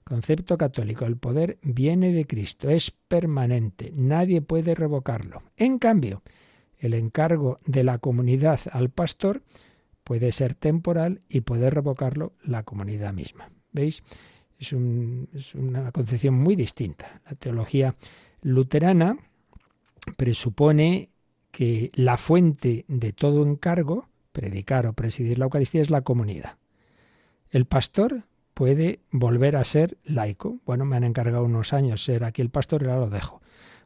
[0.03, 5.43] Concepto católico, el poder viene de Cristo, es permanente, nadie puede revocarlo.
[5.55, 6.23] En cambio,
[6.77, 9.43] el encargo de la comunidad al pastor
[10.03, 13.49] puede ser temporal y puede revocarlo la comunidad misma.
[13.71, 14.03] ¿Veis?
[14.59, 17.21] Es, una concepción muy distinta.
[17.25, 17.95] La teología
[18.41, 19.17] luterana
[20.17, 21.09] presupone
[21.51, 26.57] que la fuente de todo encargo, predicar o presidir la Eucaristía, es la comunidad.
[27.49, 30.59] El pastor puede volver a ser laico.
[30.65, 33.41] Bueno, me han encargado unos años ser aquí el pastor y ahora lo dejo.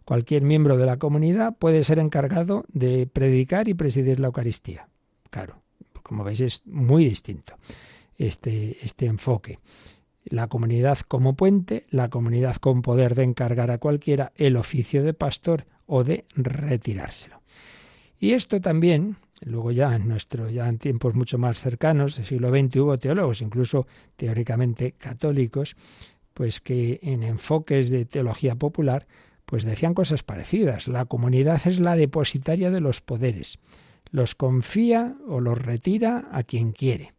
[0.05, 4.87] Cualquier miembro de la comunidad puede ser encargado de predicar y presidir la Eucaristía.
[5.29, 5.61] Claro,
[6.03, 7.55] como veis es muy distinto
[8.17, 9.59] este, este enfoque.
[10.23, 15.13] La comunidad como puente, la comunidad con poder de encargar a cualquiera el oficio de
[15.13, 17.41] pastor o de retirárselo.
[18.19, 22.49] Y esto también, luego ya en nuestro, ya en tiempos mucho más cercanos, del siglo
[22.49, 25.75] XX, hubo teólogos, incluso teóricamente católicos,
[26.33, 29.07] pues que en enfoques de teología popular,
[29.45, 30.87] pues decían cosas parecidas.
[30.87, 33.59] La comunidad es la depositaria de los poderes.
[34.11, 37.13] Los confía o los retira a quien quiere.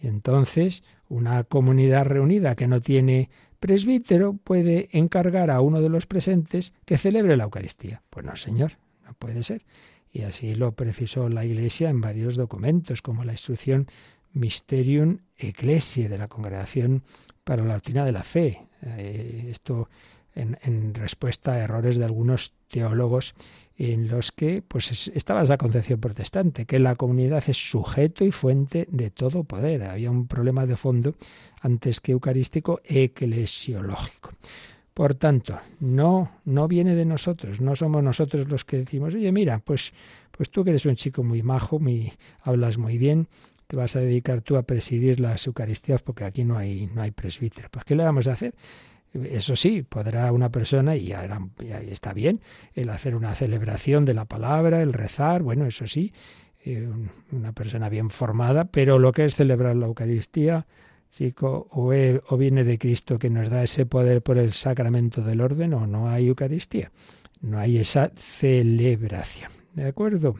[0.00, 6.72] Entonces, una comunidad reunida que no tiene presbítero puede encargar a uno de los presentes
[6.84, 8.02] que celebre la Eucaristía.
[8.10, 8.72] Pues no, señor,
[9.04, 9.64] no puede ser.
[10.12, 13.88] Y así lo precisó la Iglesia en varios documentos, como la instrucción
[14.32, 17.02] Mysterium Ecclesiae de la Congregación
[17.44, 18.66] para la Doctrina de la Fe.
[18.82, 19.88] Eh, esto
[20.34, 23.34] en, en, respuesta a errores de algunos teólogos
[23.78, 28.86] en los que pues estaba esa concepción protestante, que la comunidad es sujeto y fuente
[28.90, 29.84] de todo poder.
[29.84, 31.14] Había un problema de fondo
[31.60, 34.32] antes que eucarístico eclesiológico.
[34.94, 39.58] Por tanto, no, no viene de nosotros, no somos nosotros los que decimos, oye, mira,
[39.58, 39.92] pues,
[40.30, 43.28] pues tú que eres un chico muy majo, muy, hablas muy bien,
[43.66, 47.10] te vas a dedicar tú a presidir las Eucaristías porque aquí no hay, no hay
[47.10, 47.68] presbítero.
[47.70, 48.54] Pues ¿qué le vamos a hacer?
[49.12, 51.26] Eso sí, podrá una persona, y ya,
[51.88, 52.40] está bien,
[52.74, 56.12] el hacer una celebración de la palabra, el rezar, bueno, eso sí,
[56.64, 56.88] eh,
[57.32, 60.66] una persona bien formada, pero lo que es celebrar la Eucaristía,
[61.10, 65.72] chico, o, viene de Cristo que nos da ese poder por el sacramento del orden,
[65.74, 66.92] o no hay Eucaristía,
[67.40, 69.50] no hay esa celebración.
[69.72, 70.34] ¿De acuerdo?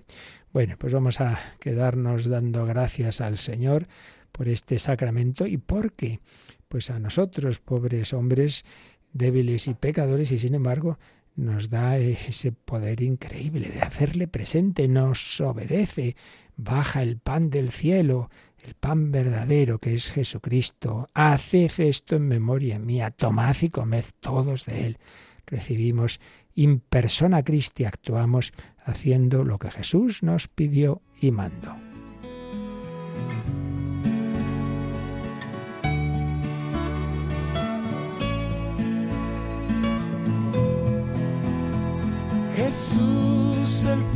[0.53, 3.87] Bueno, pues vamos a quedarnos dando gracias al Señor
[4.33, 6.21] por este sacramento y porque
[6.69, 8.65] pues a nosotros, pobres hombres
[9.13, 10.99] débiles y pecadores, y sin embargo
[11.37, 16.17] nos da ese poder increíble de hacerle presente, nos obedece,
[16.57, 18.31] baja el pan del cielo,
[18.65, 21.09] el pan verdadero que es Jesucristo.
[21.15, 24.99] Haced esto en memoria mía, tomad y comed todos de él.
[25.47, 26.21] Recibimos
[26.55, 28.53] in persona Christi, actuamos
[28.85, 31.96] haciendo lo que Jesús nos pidió y mandó.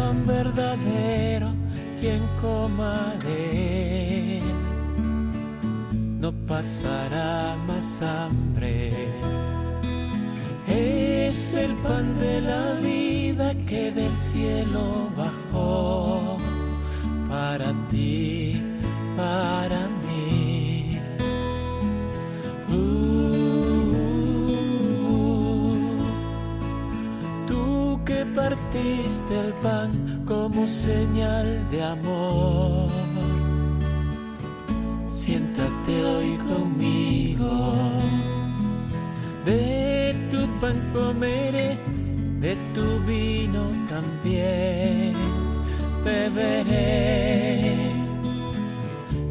[0.00, 1.48] Pan verdadero,
[2.00, 4.48] quien coma de él,
[6.22, 8.92] no pasará más hambre.
[10.66, 16.38] Es el pan de la vida que del cielo bajó
[17.28, 18.62] para ti,
[19.16, 19.89] para mí
[28.70, 32.88] partiste el pan como señal de amor.
[35.08, 37.72] Siéntate hoy conmigo,
[39.44, 41.76] de tu pan comeré,
[42.40, 45.14] de tu vino también
[46.04, 47.74] beberé,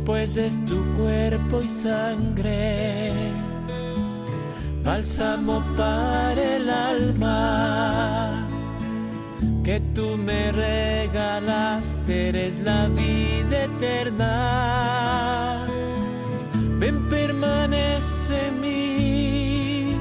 [0.05, 3.11] pues es tu cuerpo y sangre
[4.83, 8.38] bálsamo para el alma
[9.69, 15.67] que tú me regalaste, eres la vida eterna.
[16.79, 19.95] Ven, permanece en mí,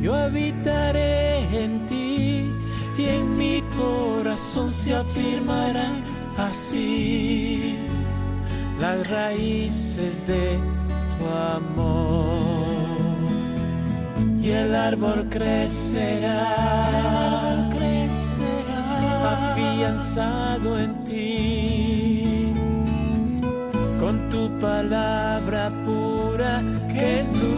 [0.00, 2.50] yo habitaré en ti
[2.96, 6.02] y en mi corazón se afirmarán
[6.38, 7.76] así.
[8.80, 10.58] Las raíces de
[11.18, 12.88] tu amor
[14.40, 16.38] y el árbol crecerá,
[19.24, 22.54] afianzado en ti,
[23.98, 27.48] con tu palabra pura que es luz.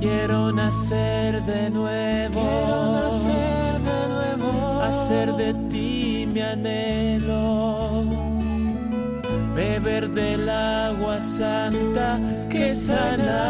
[0.00, 8.22] Quiero nacer de nuevo, quiero nacer de nuevo, hacer de ti mi anhelo
[9.54, 13.42] beber del agua santa que sana.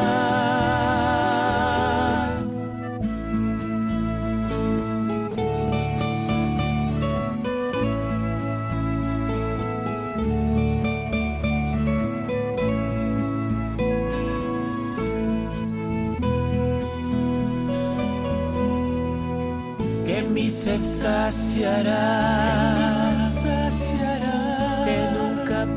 [20.73, 22.33] Que mi sed saciará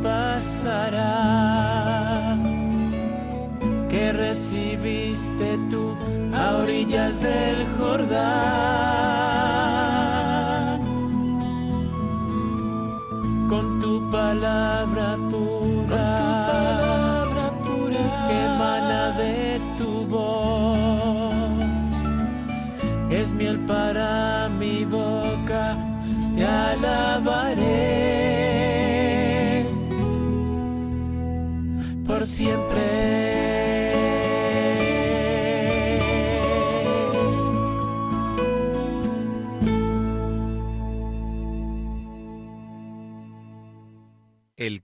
[0.02, 1.18] pasará,
[3.90, 5.96] que recibiste tú
[6.34, 9.05] a orillas del Jordán,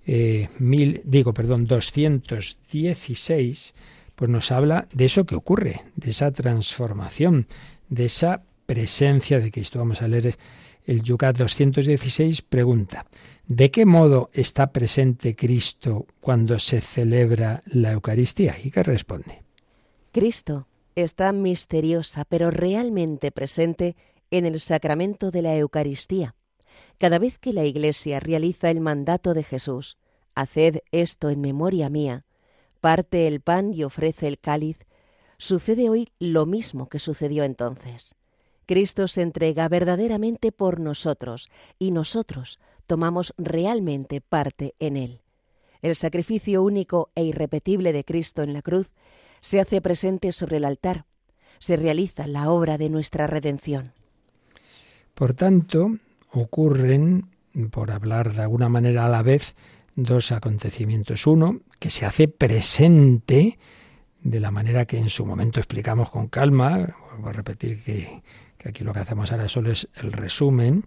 [0.07, 3.73] eh, mil, digo, perdón, 216,
[4.15, 7.47] pues nos habla de eso que ocurre, de esa transformación,
[7.89, 9.79] de esa presencia de Cristo.
[9.79, 10.37] Vamos a leer
[10.85, 13.05] el Yucat 216, pregunta,
[13.47, 18.57] ¿de qué modo está presente Cristo cuando se celebra la Eucaristía?
[18.63, 19.43] ¿Y qué responde?
[20.11, 23.95] Cristo está misteriosa, pero realmente presente
[24.31, 26.35] en el sacramento de la Eucaristía
[26.97, 29.97] cada vez que la Iglesia realiza el mandato de Jesús,
[30.33, 32.25] Haced esto en memoria mía,
[32.81, 34.85] parte el pan y ofrece el cáliz,
[35.37, 38.15] sucede hoy lo mismo que sucedió entonces.
[38.65, 45.21] Cristo se entrega verdaderamente por nosotros y nosotros tomamos realmente parte en Él.
[45.81, 48.91] El sacrificio único e irrepetible de Cristo en la cruz
[49.41, 51.05] se hace presente sobre el altar,
[51.59, 53.93] se realiza la obra de nuestra redención.
[55.13, 55.97] Por tanto,
[56.31, 57.29] ocurren,
[57.71, 59.55] por hablar de alguna manera a la vez,
[59.95, 61.25] dos acontecimientos.
[61.25, 63.57] Uno, que se hace presente
[64.21, 66.95] de la manera que en su momento explicamos con calma.
[67.19, 68.21] Voy a repetir que,
[68.65, 70.85] aquí lo que hacemos ahora solo es el resumen.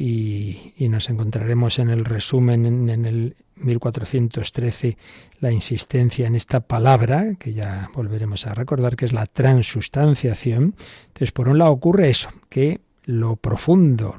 [0.00, 4.96] Y, nos encontraremos en el resumen en, el 1413
[5.40, 10.76] la insistencia en esta palabra, que ya volveremos a recordar, que es la transustanciación.
[11.08, 14.14] Entonces, por un lado ocurre eso, que lo profundo,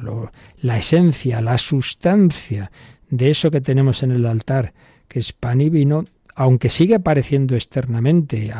[0.61, 2.71] la esencia, la sustancia
[3.09, 4.73] de eso que tenemos en el altar,
[5.07, 6.03] que es pan y vino,
[6.36, 8.51] aunque sigue apareciendo externamente,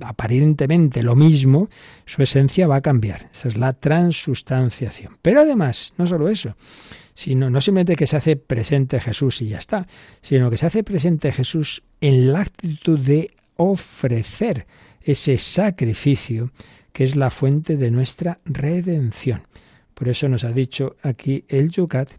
[0.00, 1.68] aparentemente lo mismo,
[2.04, 3.28] su esencia va a cambiar.
[3.32, 5.18] Esa es la transustanciación.
[5.22, 6.56] Pero además, no solo eso,
[7.14, 9.86] sino no simplemente que se hace presente Jesús y ya está,
[10.22, 14.66] sino que se hace presente Jesús en la actitud de ofrecer
[15.00, 16.50] ese sacrificio
[16.92, 19.42] que es la fuente de nuestra redención.
[19.94, 22.10] Por eso nos ha dicho aquí el Yucat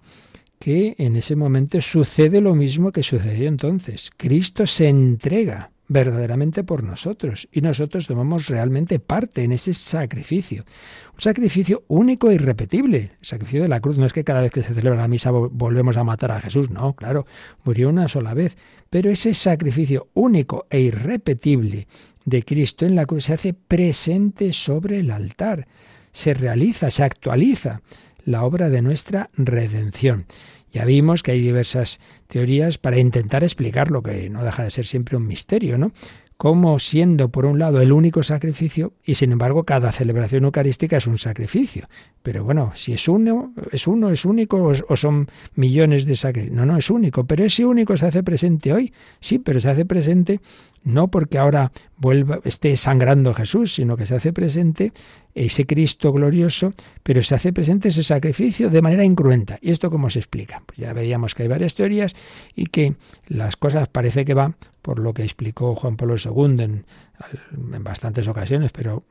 [0.60, 4.10] que en ese momento sucede lo mismo que sucedió entonces.
[4.18, 10.66] Cristo se entrega verdaderamente por nosotros y nosotros tomamos realmente parte en ese sacrificio.
[11.14, 13.12] Un sacrificio único e irrepetible.
[13.20, 15.32] El sacrificio de la cruz no es que cada vez que se celebra la misa
[15.32, 17.26] volvemos a matar a Jesús, no, claro,
[17.64, 18.58] murió una sola vez.
[18.90, 21.88] Pero ese sacrificio único e irrepetible
[22.26, 25.68] de Cristo en la cruz se hace presente sobre el altar
[26.18, 27.82] se realiza, se actualiza
[28.26, 30.26] la obra de nuestra redención.
[30.72, 34.86] Ya vimos que hay diversas teorías para intentar explicar lo que no deja de ser
[34.86, 35.92] siempre un misterio, ¿no?
[36.38, 41.08] como siendo por un lado el único sacrificio y sin embargo cada celebración eucarística es
[41.08, 41.90] un sacrificio.
[42.22, 46.56] Pero bueno, si es uno, es uno, es único o, son millones de sacrificios.
[46.56, 48.94] No, no, es único, pero ese único se hace presente hoy.
[49.20, 50.40] Sí, pero se hace presente
[50.84, 54.94] no porque ahora vuelva, esté sangrando Jesús, sino que se hace presente
[55.36, 56.74] ese Cristo glorioso,
[57.04, 59.60] pero se hace presente ese sacrificio de manera incruenta.
[59.62, 60.64] ¿Y esto cómo se explica?
[60.66, 62.16] Pues ya veíamos que hay varias teorías
[62.56, 62.96] y que
[63.28, 66.86] las cosas parece que van por lo que explicó Juan Pablo II en,
[67.74, 69.04] en bastantes ocasiones, pero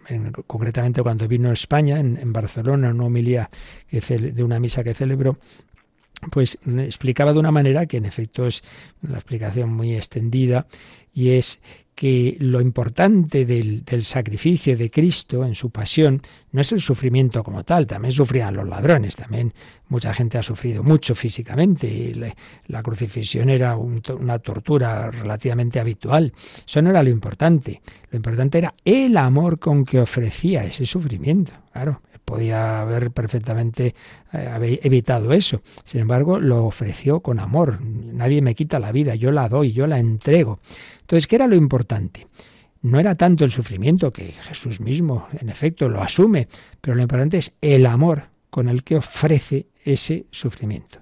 [0.47, 3.51] concretamente cuando vino a España, en, Barcelona, en una homilía
[3.91, 5.39] de una misa que celebró,
[6.31, 8.63] pues explicaba de una manera que en efecto es
[9.03, 10.67] una explicación muy extendida
[11.13, 11.61] y es
[11.97, 16.21] que lo importante del, sacrificio de Cristo en su pasión
[16.53, 19.55] no es el sufrimiento como tal, también sufrían los ladrones, también
[19.89, 22.13] mucha gente ha sufrido mucho físicamente, y
[22.67, 26.35] la crucifixión era una tortura relativamente habitual,
[26.67, 31.53] eso no era lo importante, lo importante era el amor con que ofrecía ese sufrimiento,
[31.73, 33.95] claro, podía haber perfectamente
[34.33, 35.63] eh, evitado eso.
[35.85, 37.81] Sin embargo, lo ofreció con amor.
[37.81, 40.59] Nadie me quita la vida, yo la doy, yo la entrego.
[41.01, 42.27] Entonces, ¿qué era lo importante?
[42.83, 46.49] No era tanto el sufrimiento, que Jesús mismo, en efecto, lo asume,
[46.81, 50.99] pero lo importante es el amor con el que ofrece ese sufrimiento.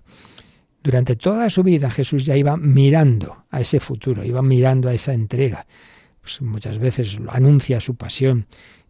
[0.82, 5.14] Durante toda su vida Jesús ya iba mirando a ese futuro, iba mirando a esa
[5.14, 5.66] entrega.
[6.20, 8.46] Pues muchas veces anuncia su pasión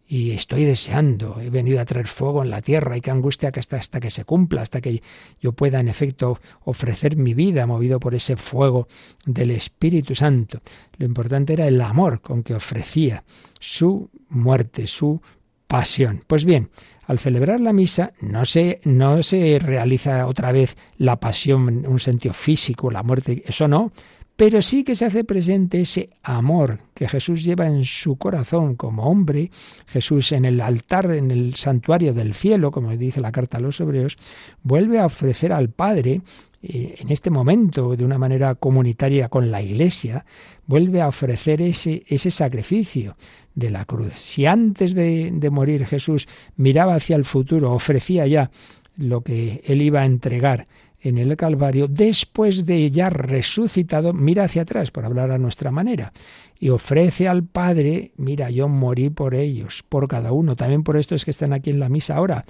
[0.07, 3.59] y estoy deseando, he venido a traer fuego en la tierra y qué angustia que
[3.59, 5.01] hasta, hasta que se cumpla, hasta que
[5.41, 8.87] yo pueda en efecto ofrecer mi vida movido por ese fuego
[9.25, 10.61] del Espíritu Santo.
[10.97, 13.23] Lo importante era el amor con que ofrecía
[13.59, 15.21] su muerte, su
[15.67, 16.23] pasión.
[16.27, 16.69] Pues bien,
[17.07, 21.99] al celebrar la misa no se, no se realiza otra vez la pasión en un
[21.99, 23.91] sentido físico, la muerte, eso no,
[24.35, 29.03] pero sí que se hace presente ese amor que Jesús lleva en su corazón como
[29.03, 29.49] hombre,
[29.87, 33.79] Jesús en el altar, en el santuario del cielo, como dice la carta a los
[33.79, 34.17] hebreos,
[34.61, 36.21] vuelve a ofrecer al Padre
[36.61, 40.25] eh, en este momento, de una manera comunitaria con la Iglesia,
[40.65, 43.15] vuelve a ofrecer ese, ese sacrificio
[43.53, 44.13] de la cruz.
[44.17, 46.27] Si antes de, de morir Jesús
[46.57, 48.51] miraba hacia el futuro, ofrecía ya
[48.97, 50.67] lo que él iba a entregar
[51.09, 56.11] en el Calvario, después de ya resucitado, mira hacia atrás, por hablar a nuestra manera,
[56.59, 61.23] y ofrece al Padre, mira, yo morí por ellos, por cada uno, también por estos
[61.23, 62.45] que están aquí en la misa ahora,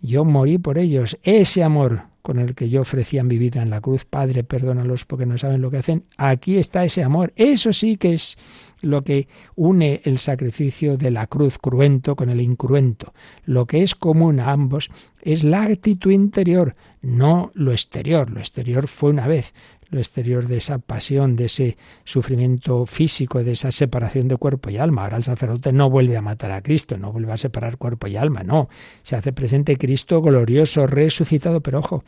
[0.00, 3.80] yo morí por ellos, ese amor con el que yo ofrecía mi vida en la
[3.80, 7.96] cruz, Padre, perdónalos porque no saben lo que hacen, aquí está ese amor, eso sí
[7.96, 8.36] que es
[8.80, 13.12] lo que une el sacrificio de la cruz cruento con el incruento.
[13.44, 14.90] Lo que es común a ambos
[15.22, 18.30] es la actitud interior, no lo exterior.
[18.30, 19.54] Lo exterior fue una vez,
[19.90, 24.78] lo exterior de esa pasión, de ese sufrimiento físico, de esa separación de cuerpo y
[24.78, 25.04] alma.
[25.04, 28.16] Ahora el sacerdote no vuelve a matar a Cristo, no vuelve a separar cuerpo y
[28.16, 28.68] alma, no.
[29.02, 32.04] Se hace presente Cristo glorioso, resucitado, pero ojo,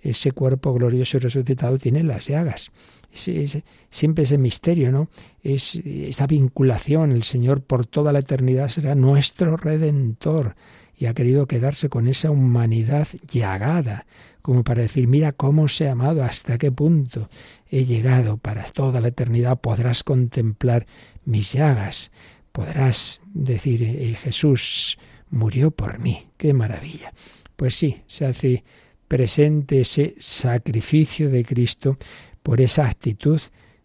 [0.00, 2.70] ese cuerpo glorioso y resucitado tiene las llagas
[3.90, 5.08] siempre ese misterio, ¿no?
[5.42, 10.54] Es esa vinculación, el Señor por toda la eternidad será nuestro redentor
[10.96, 14.06] y ha querido quedarse con esa humanidad llagada,
[14.42, 17.28] como para decir, mira cómo se ha amado, hasta qué punto
[17.70, 20.86] he llegado, para toda la eternidad podrás contemplar
[21.24, 22.10] mis llagas,
[22.52, 24.98] podrás decir, eh, Jesús
[25.30, 27.12] murió por mí, qué maravilla.
[27.56, 28.64] Pues sí, se hace
[29.08, 31.98] presente ese sacrificio de Cristo
[32.42, 33.40] por esa actitud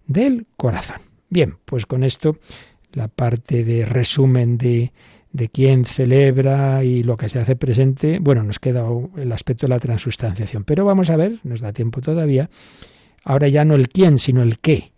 [0.05, 1.01] del corazón.
[1.29, 2.37] Bien, pues con esto
[2.91, 4.93] la parte de resumen de,
[5.33, 8.85] de quién celebra y lo que se hace presente, bueno, nos queda
[9.17, 10.63] el aspecto de la transustanciación.
[10.63, 12.49] Pero vamos a ver, nos da tiempo todavía,
[13.23, 14.93] ahora ya no el quién, sino el qué.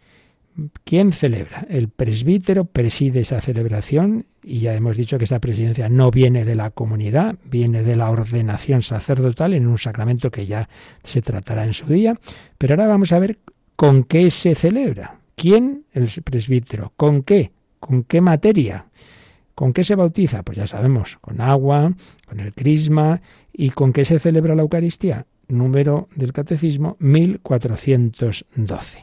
[0.84, 1.66] ¿Quién celebra?
[1.70, 6.56] El presbítero preside esa celebración y ya hemos dicho que esa presidencia no viene de
[6.56, 10.70] la comunidad, viene de la ordenación sacerdotal en un sacramento que ya
[11.04, 12.18] se tratará en su día.
[12.58, 13.40] Pero ahora vamos a ver
[13.76, 15.20] ¿Con qué se celebra?
[15.36, 15.86] ¿Quién?
[15.92, 16.94] El presbítero.
[16.96, 17.52] ¿Con qué?
[17.80, 18.86] ¿Con qué materia?
[19.56, 20.44] ¿Con qué se bautiza?
[20.44, 21.94] Pues ya sabemos, con agua,
[22.28, 23.22] con el crisma.
[23.54, 25.26] ¿Y con qué se celebra la Eucaristía?
[25.48, 29.00] Número del Catecismo 1412.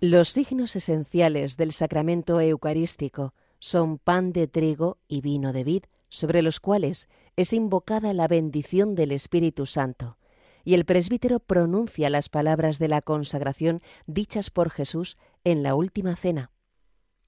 [0.00, 6.42] Los signos esenciales del sacramento eucarístico son pan de trigo y vino de vid, sobre
[6.42, 10.18] los cuales es invocada la bendición del Espíritu Santo
[10.64, 16.14] y el presbítero pronuncia las palabras de la consagración dichas por Jesús en la última
[16.14, 16.52] cena.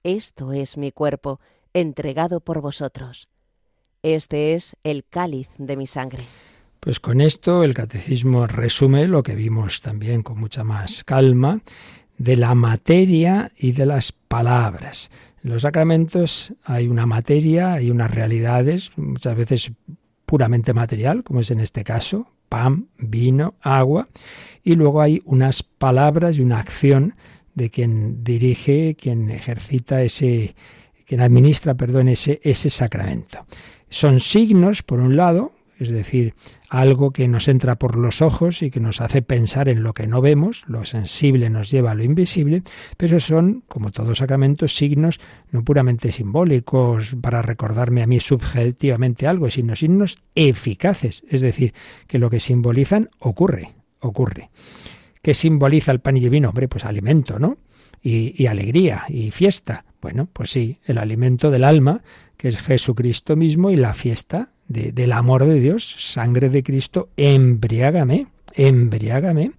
[0.03, 1.39] Esto es mi cuerpo,
[1.73, 3.27] entregado por vosotros.
[4.03, 6.23] Este es el cáliz de mi sangre.
[6.79, 11.61] Pues con esto el catecismo resume lo que vimos también con mucha más calma
[12.17, 15.11] de la materia y de las palabras.
[15.43, 19.71] En los sacramentos hay una materia, hay unas realidades, muchas veces
[20.25, 24.07] puramente material, como es en este caso, pan, vino, agua,
[24.63, 27.15] y luego hay unas palabras y una acción
[27.53, 30.55] de quien dirige, quien ejercita ese,
[31.11, 33.45] quien administra, perdón, ese, ese sacramento.
[33.89, 36.35] Son signos, por un lado, es decir,
[36.69, 40.07] algo que nos entra por los ojos y que nos hace pensar en lo que
[40.07, 42.63] no vemos, lo sensible nos lleva a lo invisible,
[42.95, 45.19] pero son, como todos sacramentos, signos
[45.51, 51.73] no puramente simbólicos para recordarme a mí subjetivamente algo, sino signos eficaces, es decir,
[52.07, 54.49] que lo que simbolizan ocurre, ocurre.
[55.21, 56.47] ¿Qué simboliza el pan y el vino?
[56.47, 57.57] Hombre, pues alimento, ¿no?
[58.01, 59.83] Y alegría y fiesta.
[60.01, 62.01] Bueno, pues sí, el alimento del alma,
[62.35, 68.27] que es Jesucristo mismo, y la fiesta del amor de Dios, sangre de Cristo, embriágame,
[68.55, 69.51] embriágame.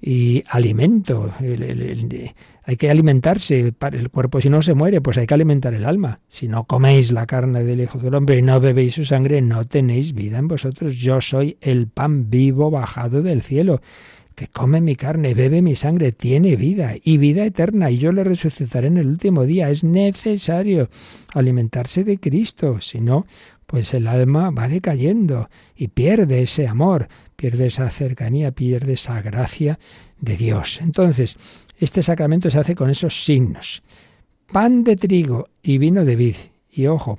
[0.00, 5.32] Y alimento, hay que alimentarse, para el cuerpo si no se muere, pues hay que
[5.32, 6.20] alimentar el alma.
[6.28, 9.66] Si no coméis la carne del Hijo del Hombre y no bebéis su sangre, no
[9.66, 10.96] tenéis vida en vosotros.
[10.96, 13.80] Yo soy el pan vivo bajado del cielo
[14.34, 18.24] que come mi carne, bebe mi sangre, tiene vida y vida eterna, y yo le
[18.24, 19.70] resucitaré en el último día.
[19.70, 20.90] Es necesario
[21.34, 23.26] alimentarse de Cristo, si no,
[23.66, 29.78] pues el alma va decayendo y pierde ese amor, pierde esa cercanía, pierde esa gracia
[30.20, 30.80] de Dios.
[30.80, 31.36] Entonces,
[31.78, 33.82] este sacramento se hace con esos signos.
[34.52, 36.36] Pan de trigo y vino de vid.
[36.70, 37.18] Y ojo,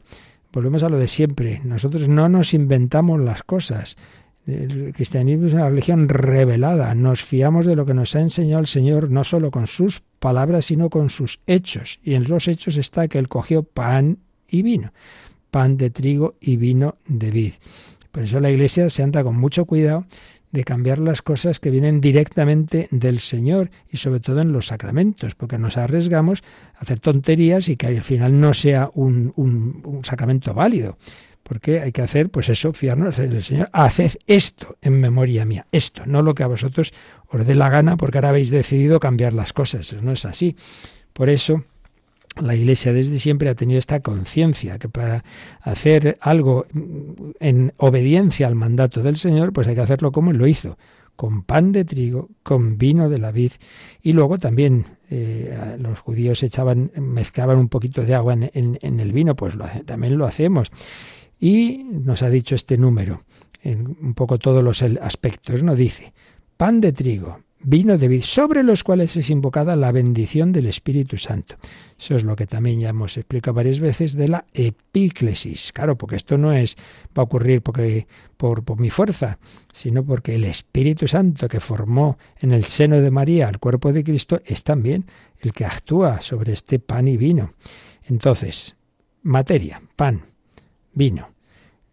[0.52, 1.62] volvemos a lo de siempre.
[1.64, 3.96] Nosotros no nos inventamos las cosas.
[4.48, 6.94] El cristianismo es una religión revelada.
[6.94, 10.66] Nos fiamos de lo que nos ha enseñado el Señor, no solo con sus palabras,
[10.66, 12.00] sino con sus hechos.
[12.04, 14.92] Y en los hechos está que Él cogió pan y vino
[15.56, 17.54] pan de trigo y vino de vid.
[18.12, 20.06] Por eso la Iglesia se anda con mucho cuidado
[20.52, 25.34] de cambiar las cosas que vienen directamente del Señor y sobre todo en los sacramentos,
[25.34, 26.44] porque nos arriesgamos
[26.76, 30.98] a hacer tonterías y que al final no sea un, un, sacramento válido.
[31.48, 33.70] Porque hay que hacer, pues eso, fiarnos en el Señor.
[33.72, 36.92] Haced esto en memoria mía, esto, no lo que a vosotros
[37.28, 39.94] os dé la gana, porque ahora habéis decidido cambiar las cosas.
[40.02, 40.56] No es así.
[41.14, 41.64] Por eso,
[42.42, 45.24] la Iglesia desde siempre ha tenido esta conciencia que para
[45.62, 46.66] hacer algo
[47.40, 50.80] en obediencia al mandato del Señor, pues hay que hacerlo como Él lo hizo,
[51.16, 53.52] con pan de trigo, con vino de la vid,
[54.02, 59.36] y luego también eh, los judíos echaban, mezclaban un poquito de agua en, el vino,
[59.36, 59.54] pues
[59.86, 60.72] también lo hacemos.
[61.40, 63.24] Y nos ha dicho este número,
[63.62, 65.76] en un poco todos los aspectos, ¿no?
[65.76, 66.14] Dice,
[66.58, 71.18] pan de trigo, vino de vid, sobre los cuales es invocada la bendición del Espíritu
[71.18, 71.56] Santo.
[71.98, 75.72] Eso es lo que también ya hemos explicado varias veces de la epíclesis.
[75.74, 76.76] Claro, porque esto no es
[77.18, 78.08] va a ocurrir porque
[78.38, 79.40] por, por mi fuerza,
[79.74, 84.04] sino porque el Espíritu Santo que formó en el seno de María el cuerpo de
[84.04, 85.06] Cristo es también
[85.40, 87.54] el que actúa sobre este pan y vino.
[88.04, 88.76] Entonces,
[89.24, 90.22] materia, pan,
[90.96, 91.30] vino.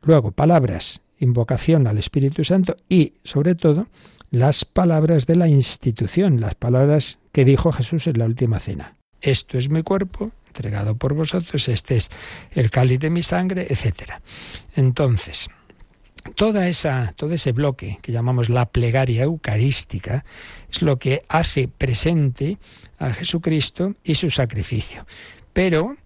[0.02, 3.86] Luego, palabras, invocación al Espíritu Santo y, sobre todo,
[4.30, 8.96] las palabras de la institución, las palabras que dijo Jesús en la última cena.
[9.20, 12.10] Esto es mi cuerpo, entregado por vosotros, este es
[12.50, 14.14] el cáliz de mi sangre, etc.
[14.74, 15.48] Entonces,
[16.34, 20.24] toda esa, todo ese bloque que llamamos la plegaria eucarística
[20.70, 22.58] es lo que hace presente
[22.98, 25.06] a Jesucristo y su sacrificio.
[25.52, 25.96] Pero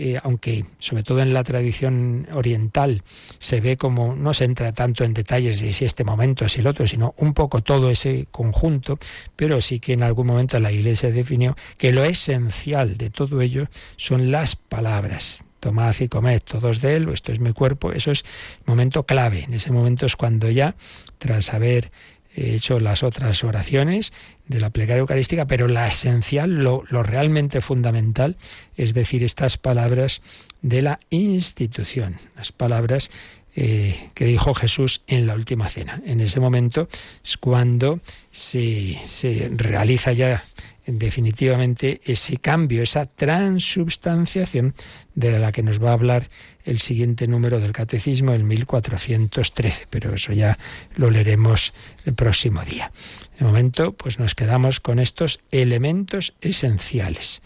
[0.00, 3.02] eh, aunque sobre todo en la tradición oriental
[3.40, 6.68] se ve como no se entra tanto en detalles de si este momento es el
[6.68, 9.00] otro, sino un poco todo ese conjunto,
[9.34, 13.66] pero sí que en algún momento la Iglesia definió que lo esencial de todo ello
[13.96, 15.44] son las palabras.
[15.58, 18.24] Tomad y comed todos de él, esto es mi cuerpo, eso es
[18.66, 19.42] momento clave.
[19.42, 20.76] En ese momento es cuando ya,
[21.18, 21.90] tras haber
[22.36, 24.12] hecho las otras oraciones
[24.48, 28.36] de la plegaria eucarística, pero la esencial, lo, realmente fundamental,
[28.76, 30.22] es decir, estas palabras
[30.62, 33.10] de la institución, las palabras
[33.54, 36.02] eh, que dijo Jesús en la última cena.
[36.04, 36.88] En ese momento
[37.24, 40.42] es cuando se, se realiza ya
[40.88, 44.74] definitivamente ese cambio, esa transubstanciación
[45.14, 46.28] de la que nos va a hablar
[46.64, 50.58] el siguiente número del Catecismo, el 1413, pero eso ya
[50.96, 51.74] lo leeremos
[52.06, 52.90] el próximo día.
[53.38, 57.42] De momento, pues nos quedamos con estos elementos esenciales.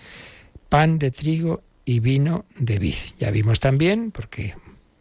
[0.69, 2.95] Pan de trigo y vino de vid.
[3.19, 4.55] Ya vimos también, porque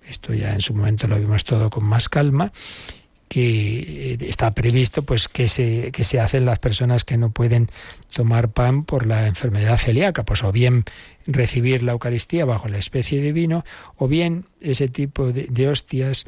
[0.08, 2.52] esto ya en su momento lo vimos todo con más calma,
[3.32, 7.70] que está previsto pues que se, que se hacen las personas que no pueden
[8.14, 10.84] tomar pan por la enfermedad celíaca, pues o bien
[11.26, 13.64] recibir la Eucaristía bajo la especie de vino,
[13.96, 16.26] o bien ese tipo de, hostias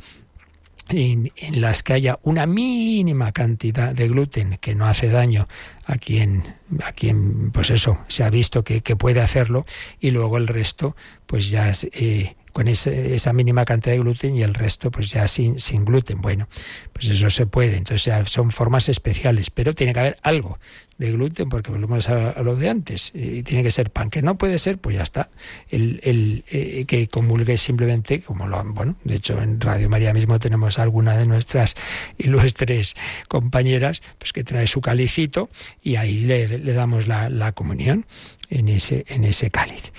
[0.87, 5.49] en, las que haya una mínima cantidad de gluten que no hace daño
[5.85, 9.65] a quien, a quien pues eso, se ha visto que, puede hacerlo,
[9.99, 10.95] y luego el resto,
[11.27, 15.27] pues ya es, eh, con esa mínima cantidad de gluten y el resto pues ya
[15.27, 16.21] sin, sin gluten.
[16.21, 16.47] Bueno,
[16.93, 20.59] pues eso se puede, entonces son formas especiales, pero tiene que haber algo
[20.97, 24.37] de gluten porque volvemos a, lo de antes, y tiene que ser pan, que no
[24.37, 25.29] puede ser, pues ya está,
[25.69, 30.39] el, el eh, que comulgue simplemente, como lo bueno, de hecho en Radio María mismo
[30.39, 31.75] tenemos alguna de nuestras
[32.17, 32.95] ilustres
[33.27, 35.49] compañeras, pues que trae su calicito
[35.81, 38.05] y ahí le, le damos la, la comunión
[38.49, 39.91] en ese, en ese cáliz.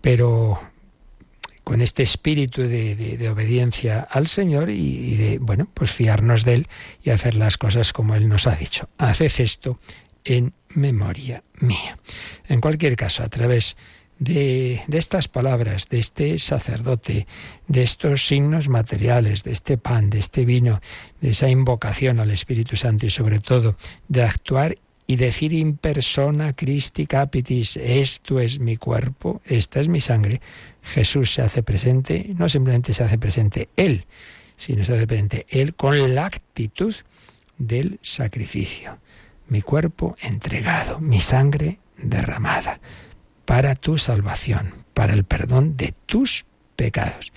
[0.00, 0.58] Pero
[1.64, 6.68] con este espíritu de, obediencia al Señor y, de, bueno, pues fiarnos de Él
[7.02, 8.88] y hacer las cosas como Él nos ha dicho.
[8.98, 9.78] Haced esto
[10.24, 11.98] en memoria mía.
[12.48, 13.76] En cualquier caso, a través
[14.18, 17.26] de, de, estas palabras, de este sacerdote,
[17.68, 20.80] de estos signos materiales, de este pan, de este vino,
[21.20, 23.76] de esa invocación al Espíritu Santo y sobre todo
[24.08, 24.76] de actuar
[25.10, 30.40] y decir in persona Christi capitis, esto es mi cuerpo, esta es mi sangre,
[30.84, 34.06] Jesús se hace presente, no simplemente se hace presente Él,
[34.54, 36.94] sino se hace presente Él con la actitud
[37.58, 38.98] del sacrificio.
[39.48, 42.78] Mi cuerpo entregado, mi sangre derramada,
[43.46, 46.46] para tu salvación, para el perdón de tus
[46.76, 47.32] pecados.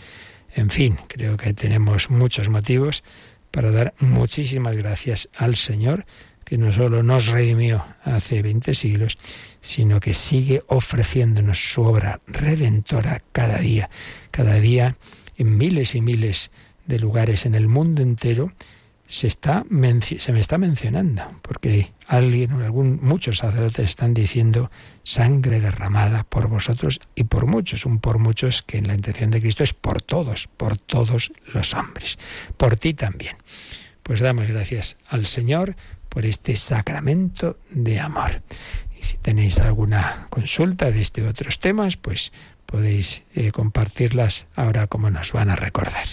[0.54, 3.04] En fin, creo que tenemos muchos motivos
[3.50, 6.06] para dar muchísimas gracias al Señor,
[6.44, 9.18] que no solo nos redimió hace 20 siglos,
[9.62, 13.90] sino que sigue ofreciéndonos su obra redentora cada día,
[14.32, 14.98] cada día
[15.38, 16.52] en miles y miles
[16.86, 18.52] de lugares en el mundo entero,
[19.08, 19.64] se, está,
[20.18, 24.72] se me está mencionando, porque alguien, algún, muchos sacerdotes están diciendo
[25.04, 29.42] sangre derramada por vosotros y por muchos, un por muchos que en la intención de
[29.42, 32.18] Cristo es por todos, por todos los hombres,
[32.58, 33.38] por ti también.
[34.04, 35.76] Pues damos gracias al Señor
[36.14, 38.44] por este sacramento de amor.
[38.96, 42.32] Y si tenéis alguna consulta de este otros temas, pues
[42.68, 46.06] podéis eh, compartirlas ahora como nos van a recordar.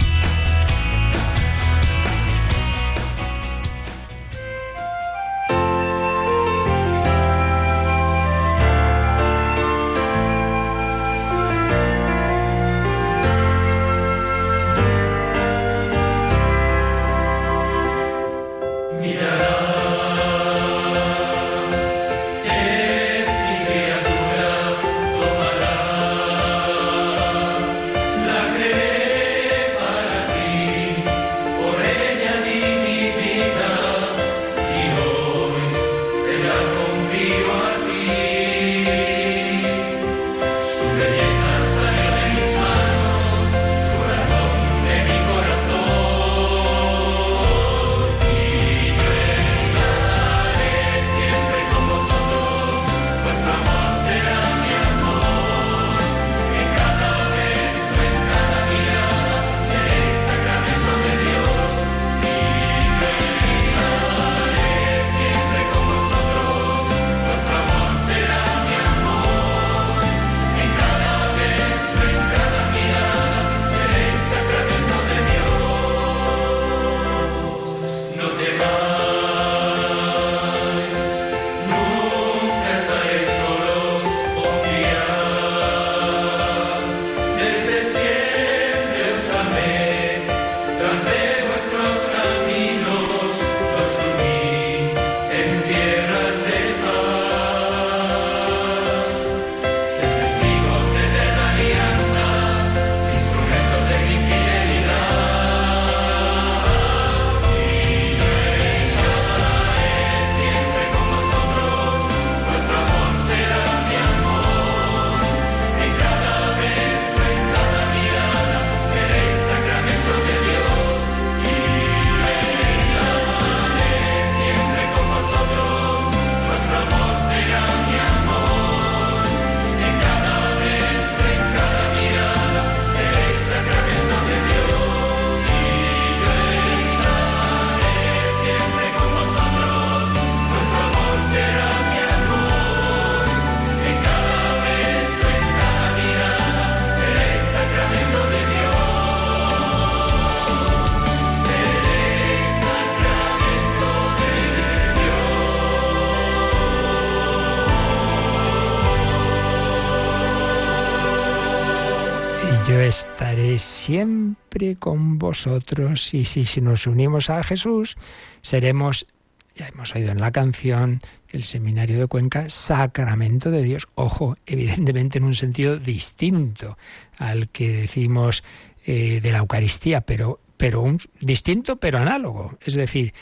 [165.31, 167.95] vosotros y si, si nos unimos a Jesús,
[168.41, 169.07] seremos,
[169.55, 170.99] ya hemos oído en la canción
[171.31, 173.87] del Seminario de Cuenca, sacramento de Dios.
[173.95, 176.77] Ojo, evidentemente en un sentido distinto
[177.17, 178.43] al que decimos
[178.85, 182.57] eh, de la Eucaristía, pero, pero un, distinto pero análogo.
[182.65, 183.13] Es decir,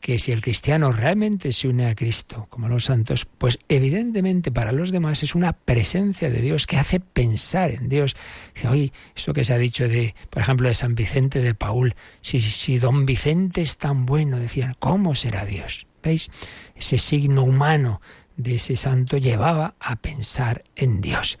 [0.00, 4.72] que si el cristiano realmente se une a Cristo, como los santos, pues evidentemente para
[4.72, 8.16] los demás es una presencia de Dios que hace pensar en Dios.
[8.54, 11.94] Dice, oye, esto que se ha dicho de, por ejemplo, de San Vicente de Paul,
[12.20, 15.86] si, si don Vicente es tan bueno, decían, ¿cómo será Dios?
[16.02, 16.30] ¿Veis?
[16.76, 18.00] Ese signo humano
[18.36, 21.38] de ese santo llevaba a pensar en Dios.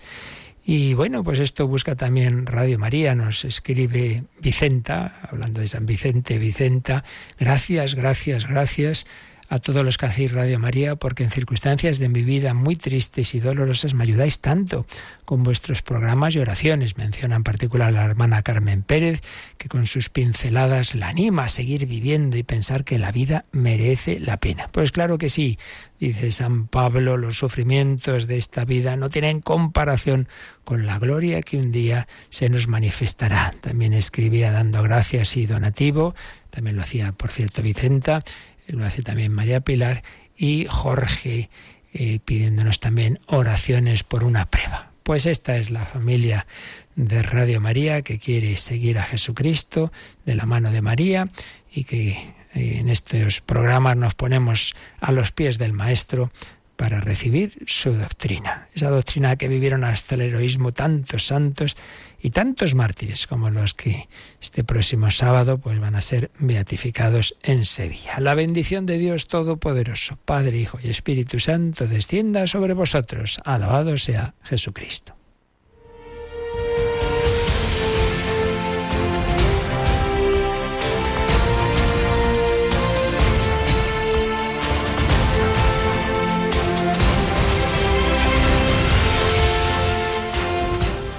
[0.70, 6.36] Y bueno, pues esto busca también Radio María, nos escribe Vicenta, hablando de San Vicente,
[6.36, 7.04] Vicenta,
[7.38, 9.06] gracias, gracias, gracias
[9.48, 13.34] a todos los que hacéis Radio María, porque en circunstancias de mi vida muy tristes
[13.34, 14.86] y dolorosas me ayudáis tanto
[15.24, 16.96] con vuestros programas y oraciones.
[16.98, 19.20] Menciona en particular a la hermana Carmen Pérez,
[19.56, 24.20] que con sus pinceladas la anima a seguir viviendo y pensar que la vida merece
[24.20, 24.68] la pena.
[24.70, 25.58] Pues claro que sí,
[25.98, 30.28] dice San Pablo, los sufrimientos de esta vida no tienen comparación
[30.64, 33.54] con la gloria que un día se nos manifestará.
[33.62, 36.14] También escribía dando gracias y donativo,
[36.50, 38.22] también lo hacía, por cierto, Vicenta,
[38.68, 40.02] lo hace también María Pilar
[40.36, 41.50] y Jorge
[41.92, 44.92] eh, pidiéndonos también oraciones por una prueba.
[45.02, 46.46] Pues esta es la familia
[46.94, 49.90] de Radio María que quiere seguir a Jesucristo
[50.26, 51.28] de la mano de María
[51.72, 56.30] y que eh, en estos programas nos ponemos a los pies del Maestro
[56.78, 58.68] para recibir su doctrina.
[58.72, 61.76] Esa doctrina que vivieron hasta el heroísmo tantos santos
[62.22, 64.08] y tantos mártires como los que
[64.40, 68.20] este próximo sábado pues van a ser beatificados en Sevilla.
[68.20, 73.40] La bendición de Dios Todopoderoso, Padre, Hijo y Espíritu Santo, descienda sobre vosotros.
[73.44, 75.17] Alabado sea Jesucristo.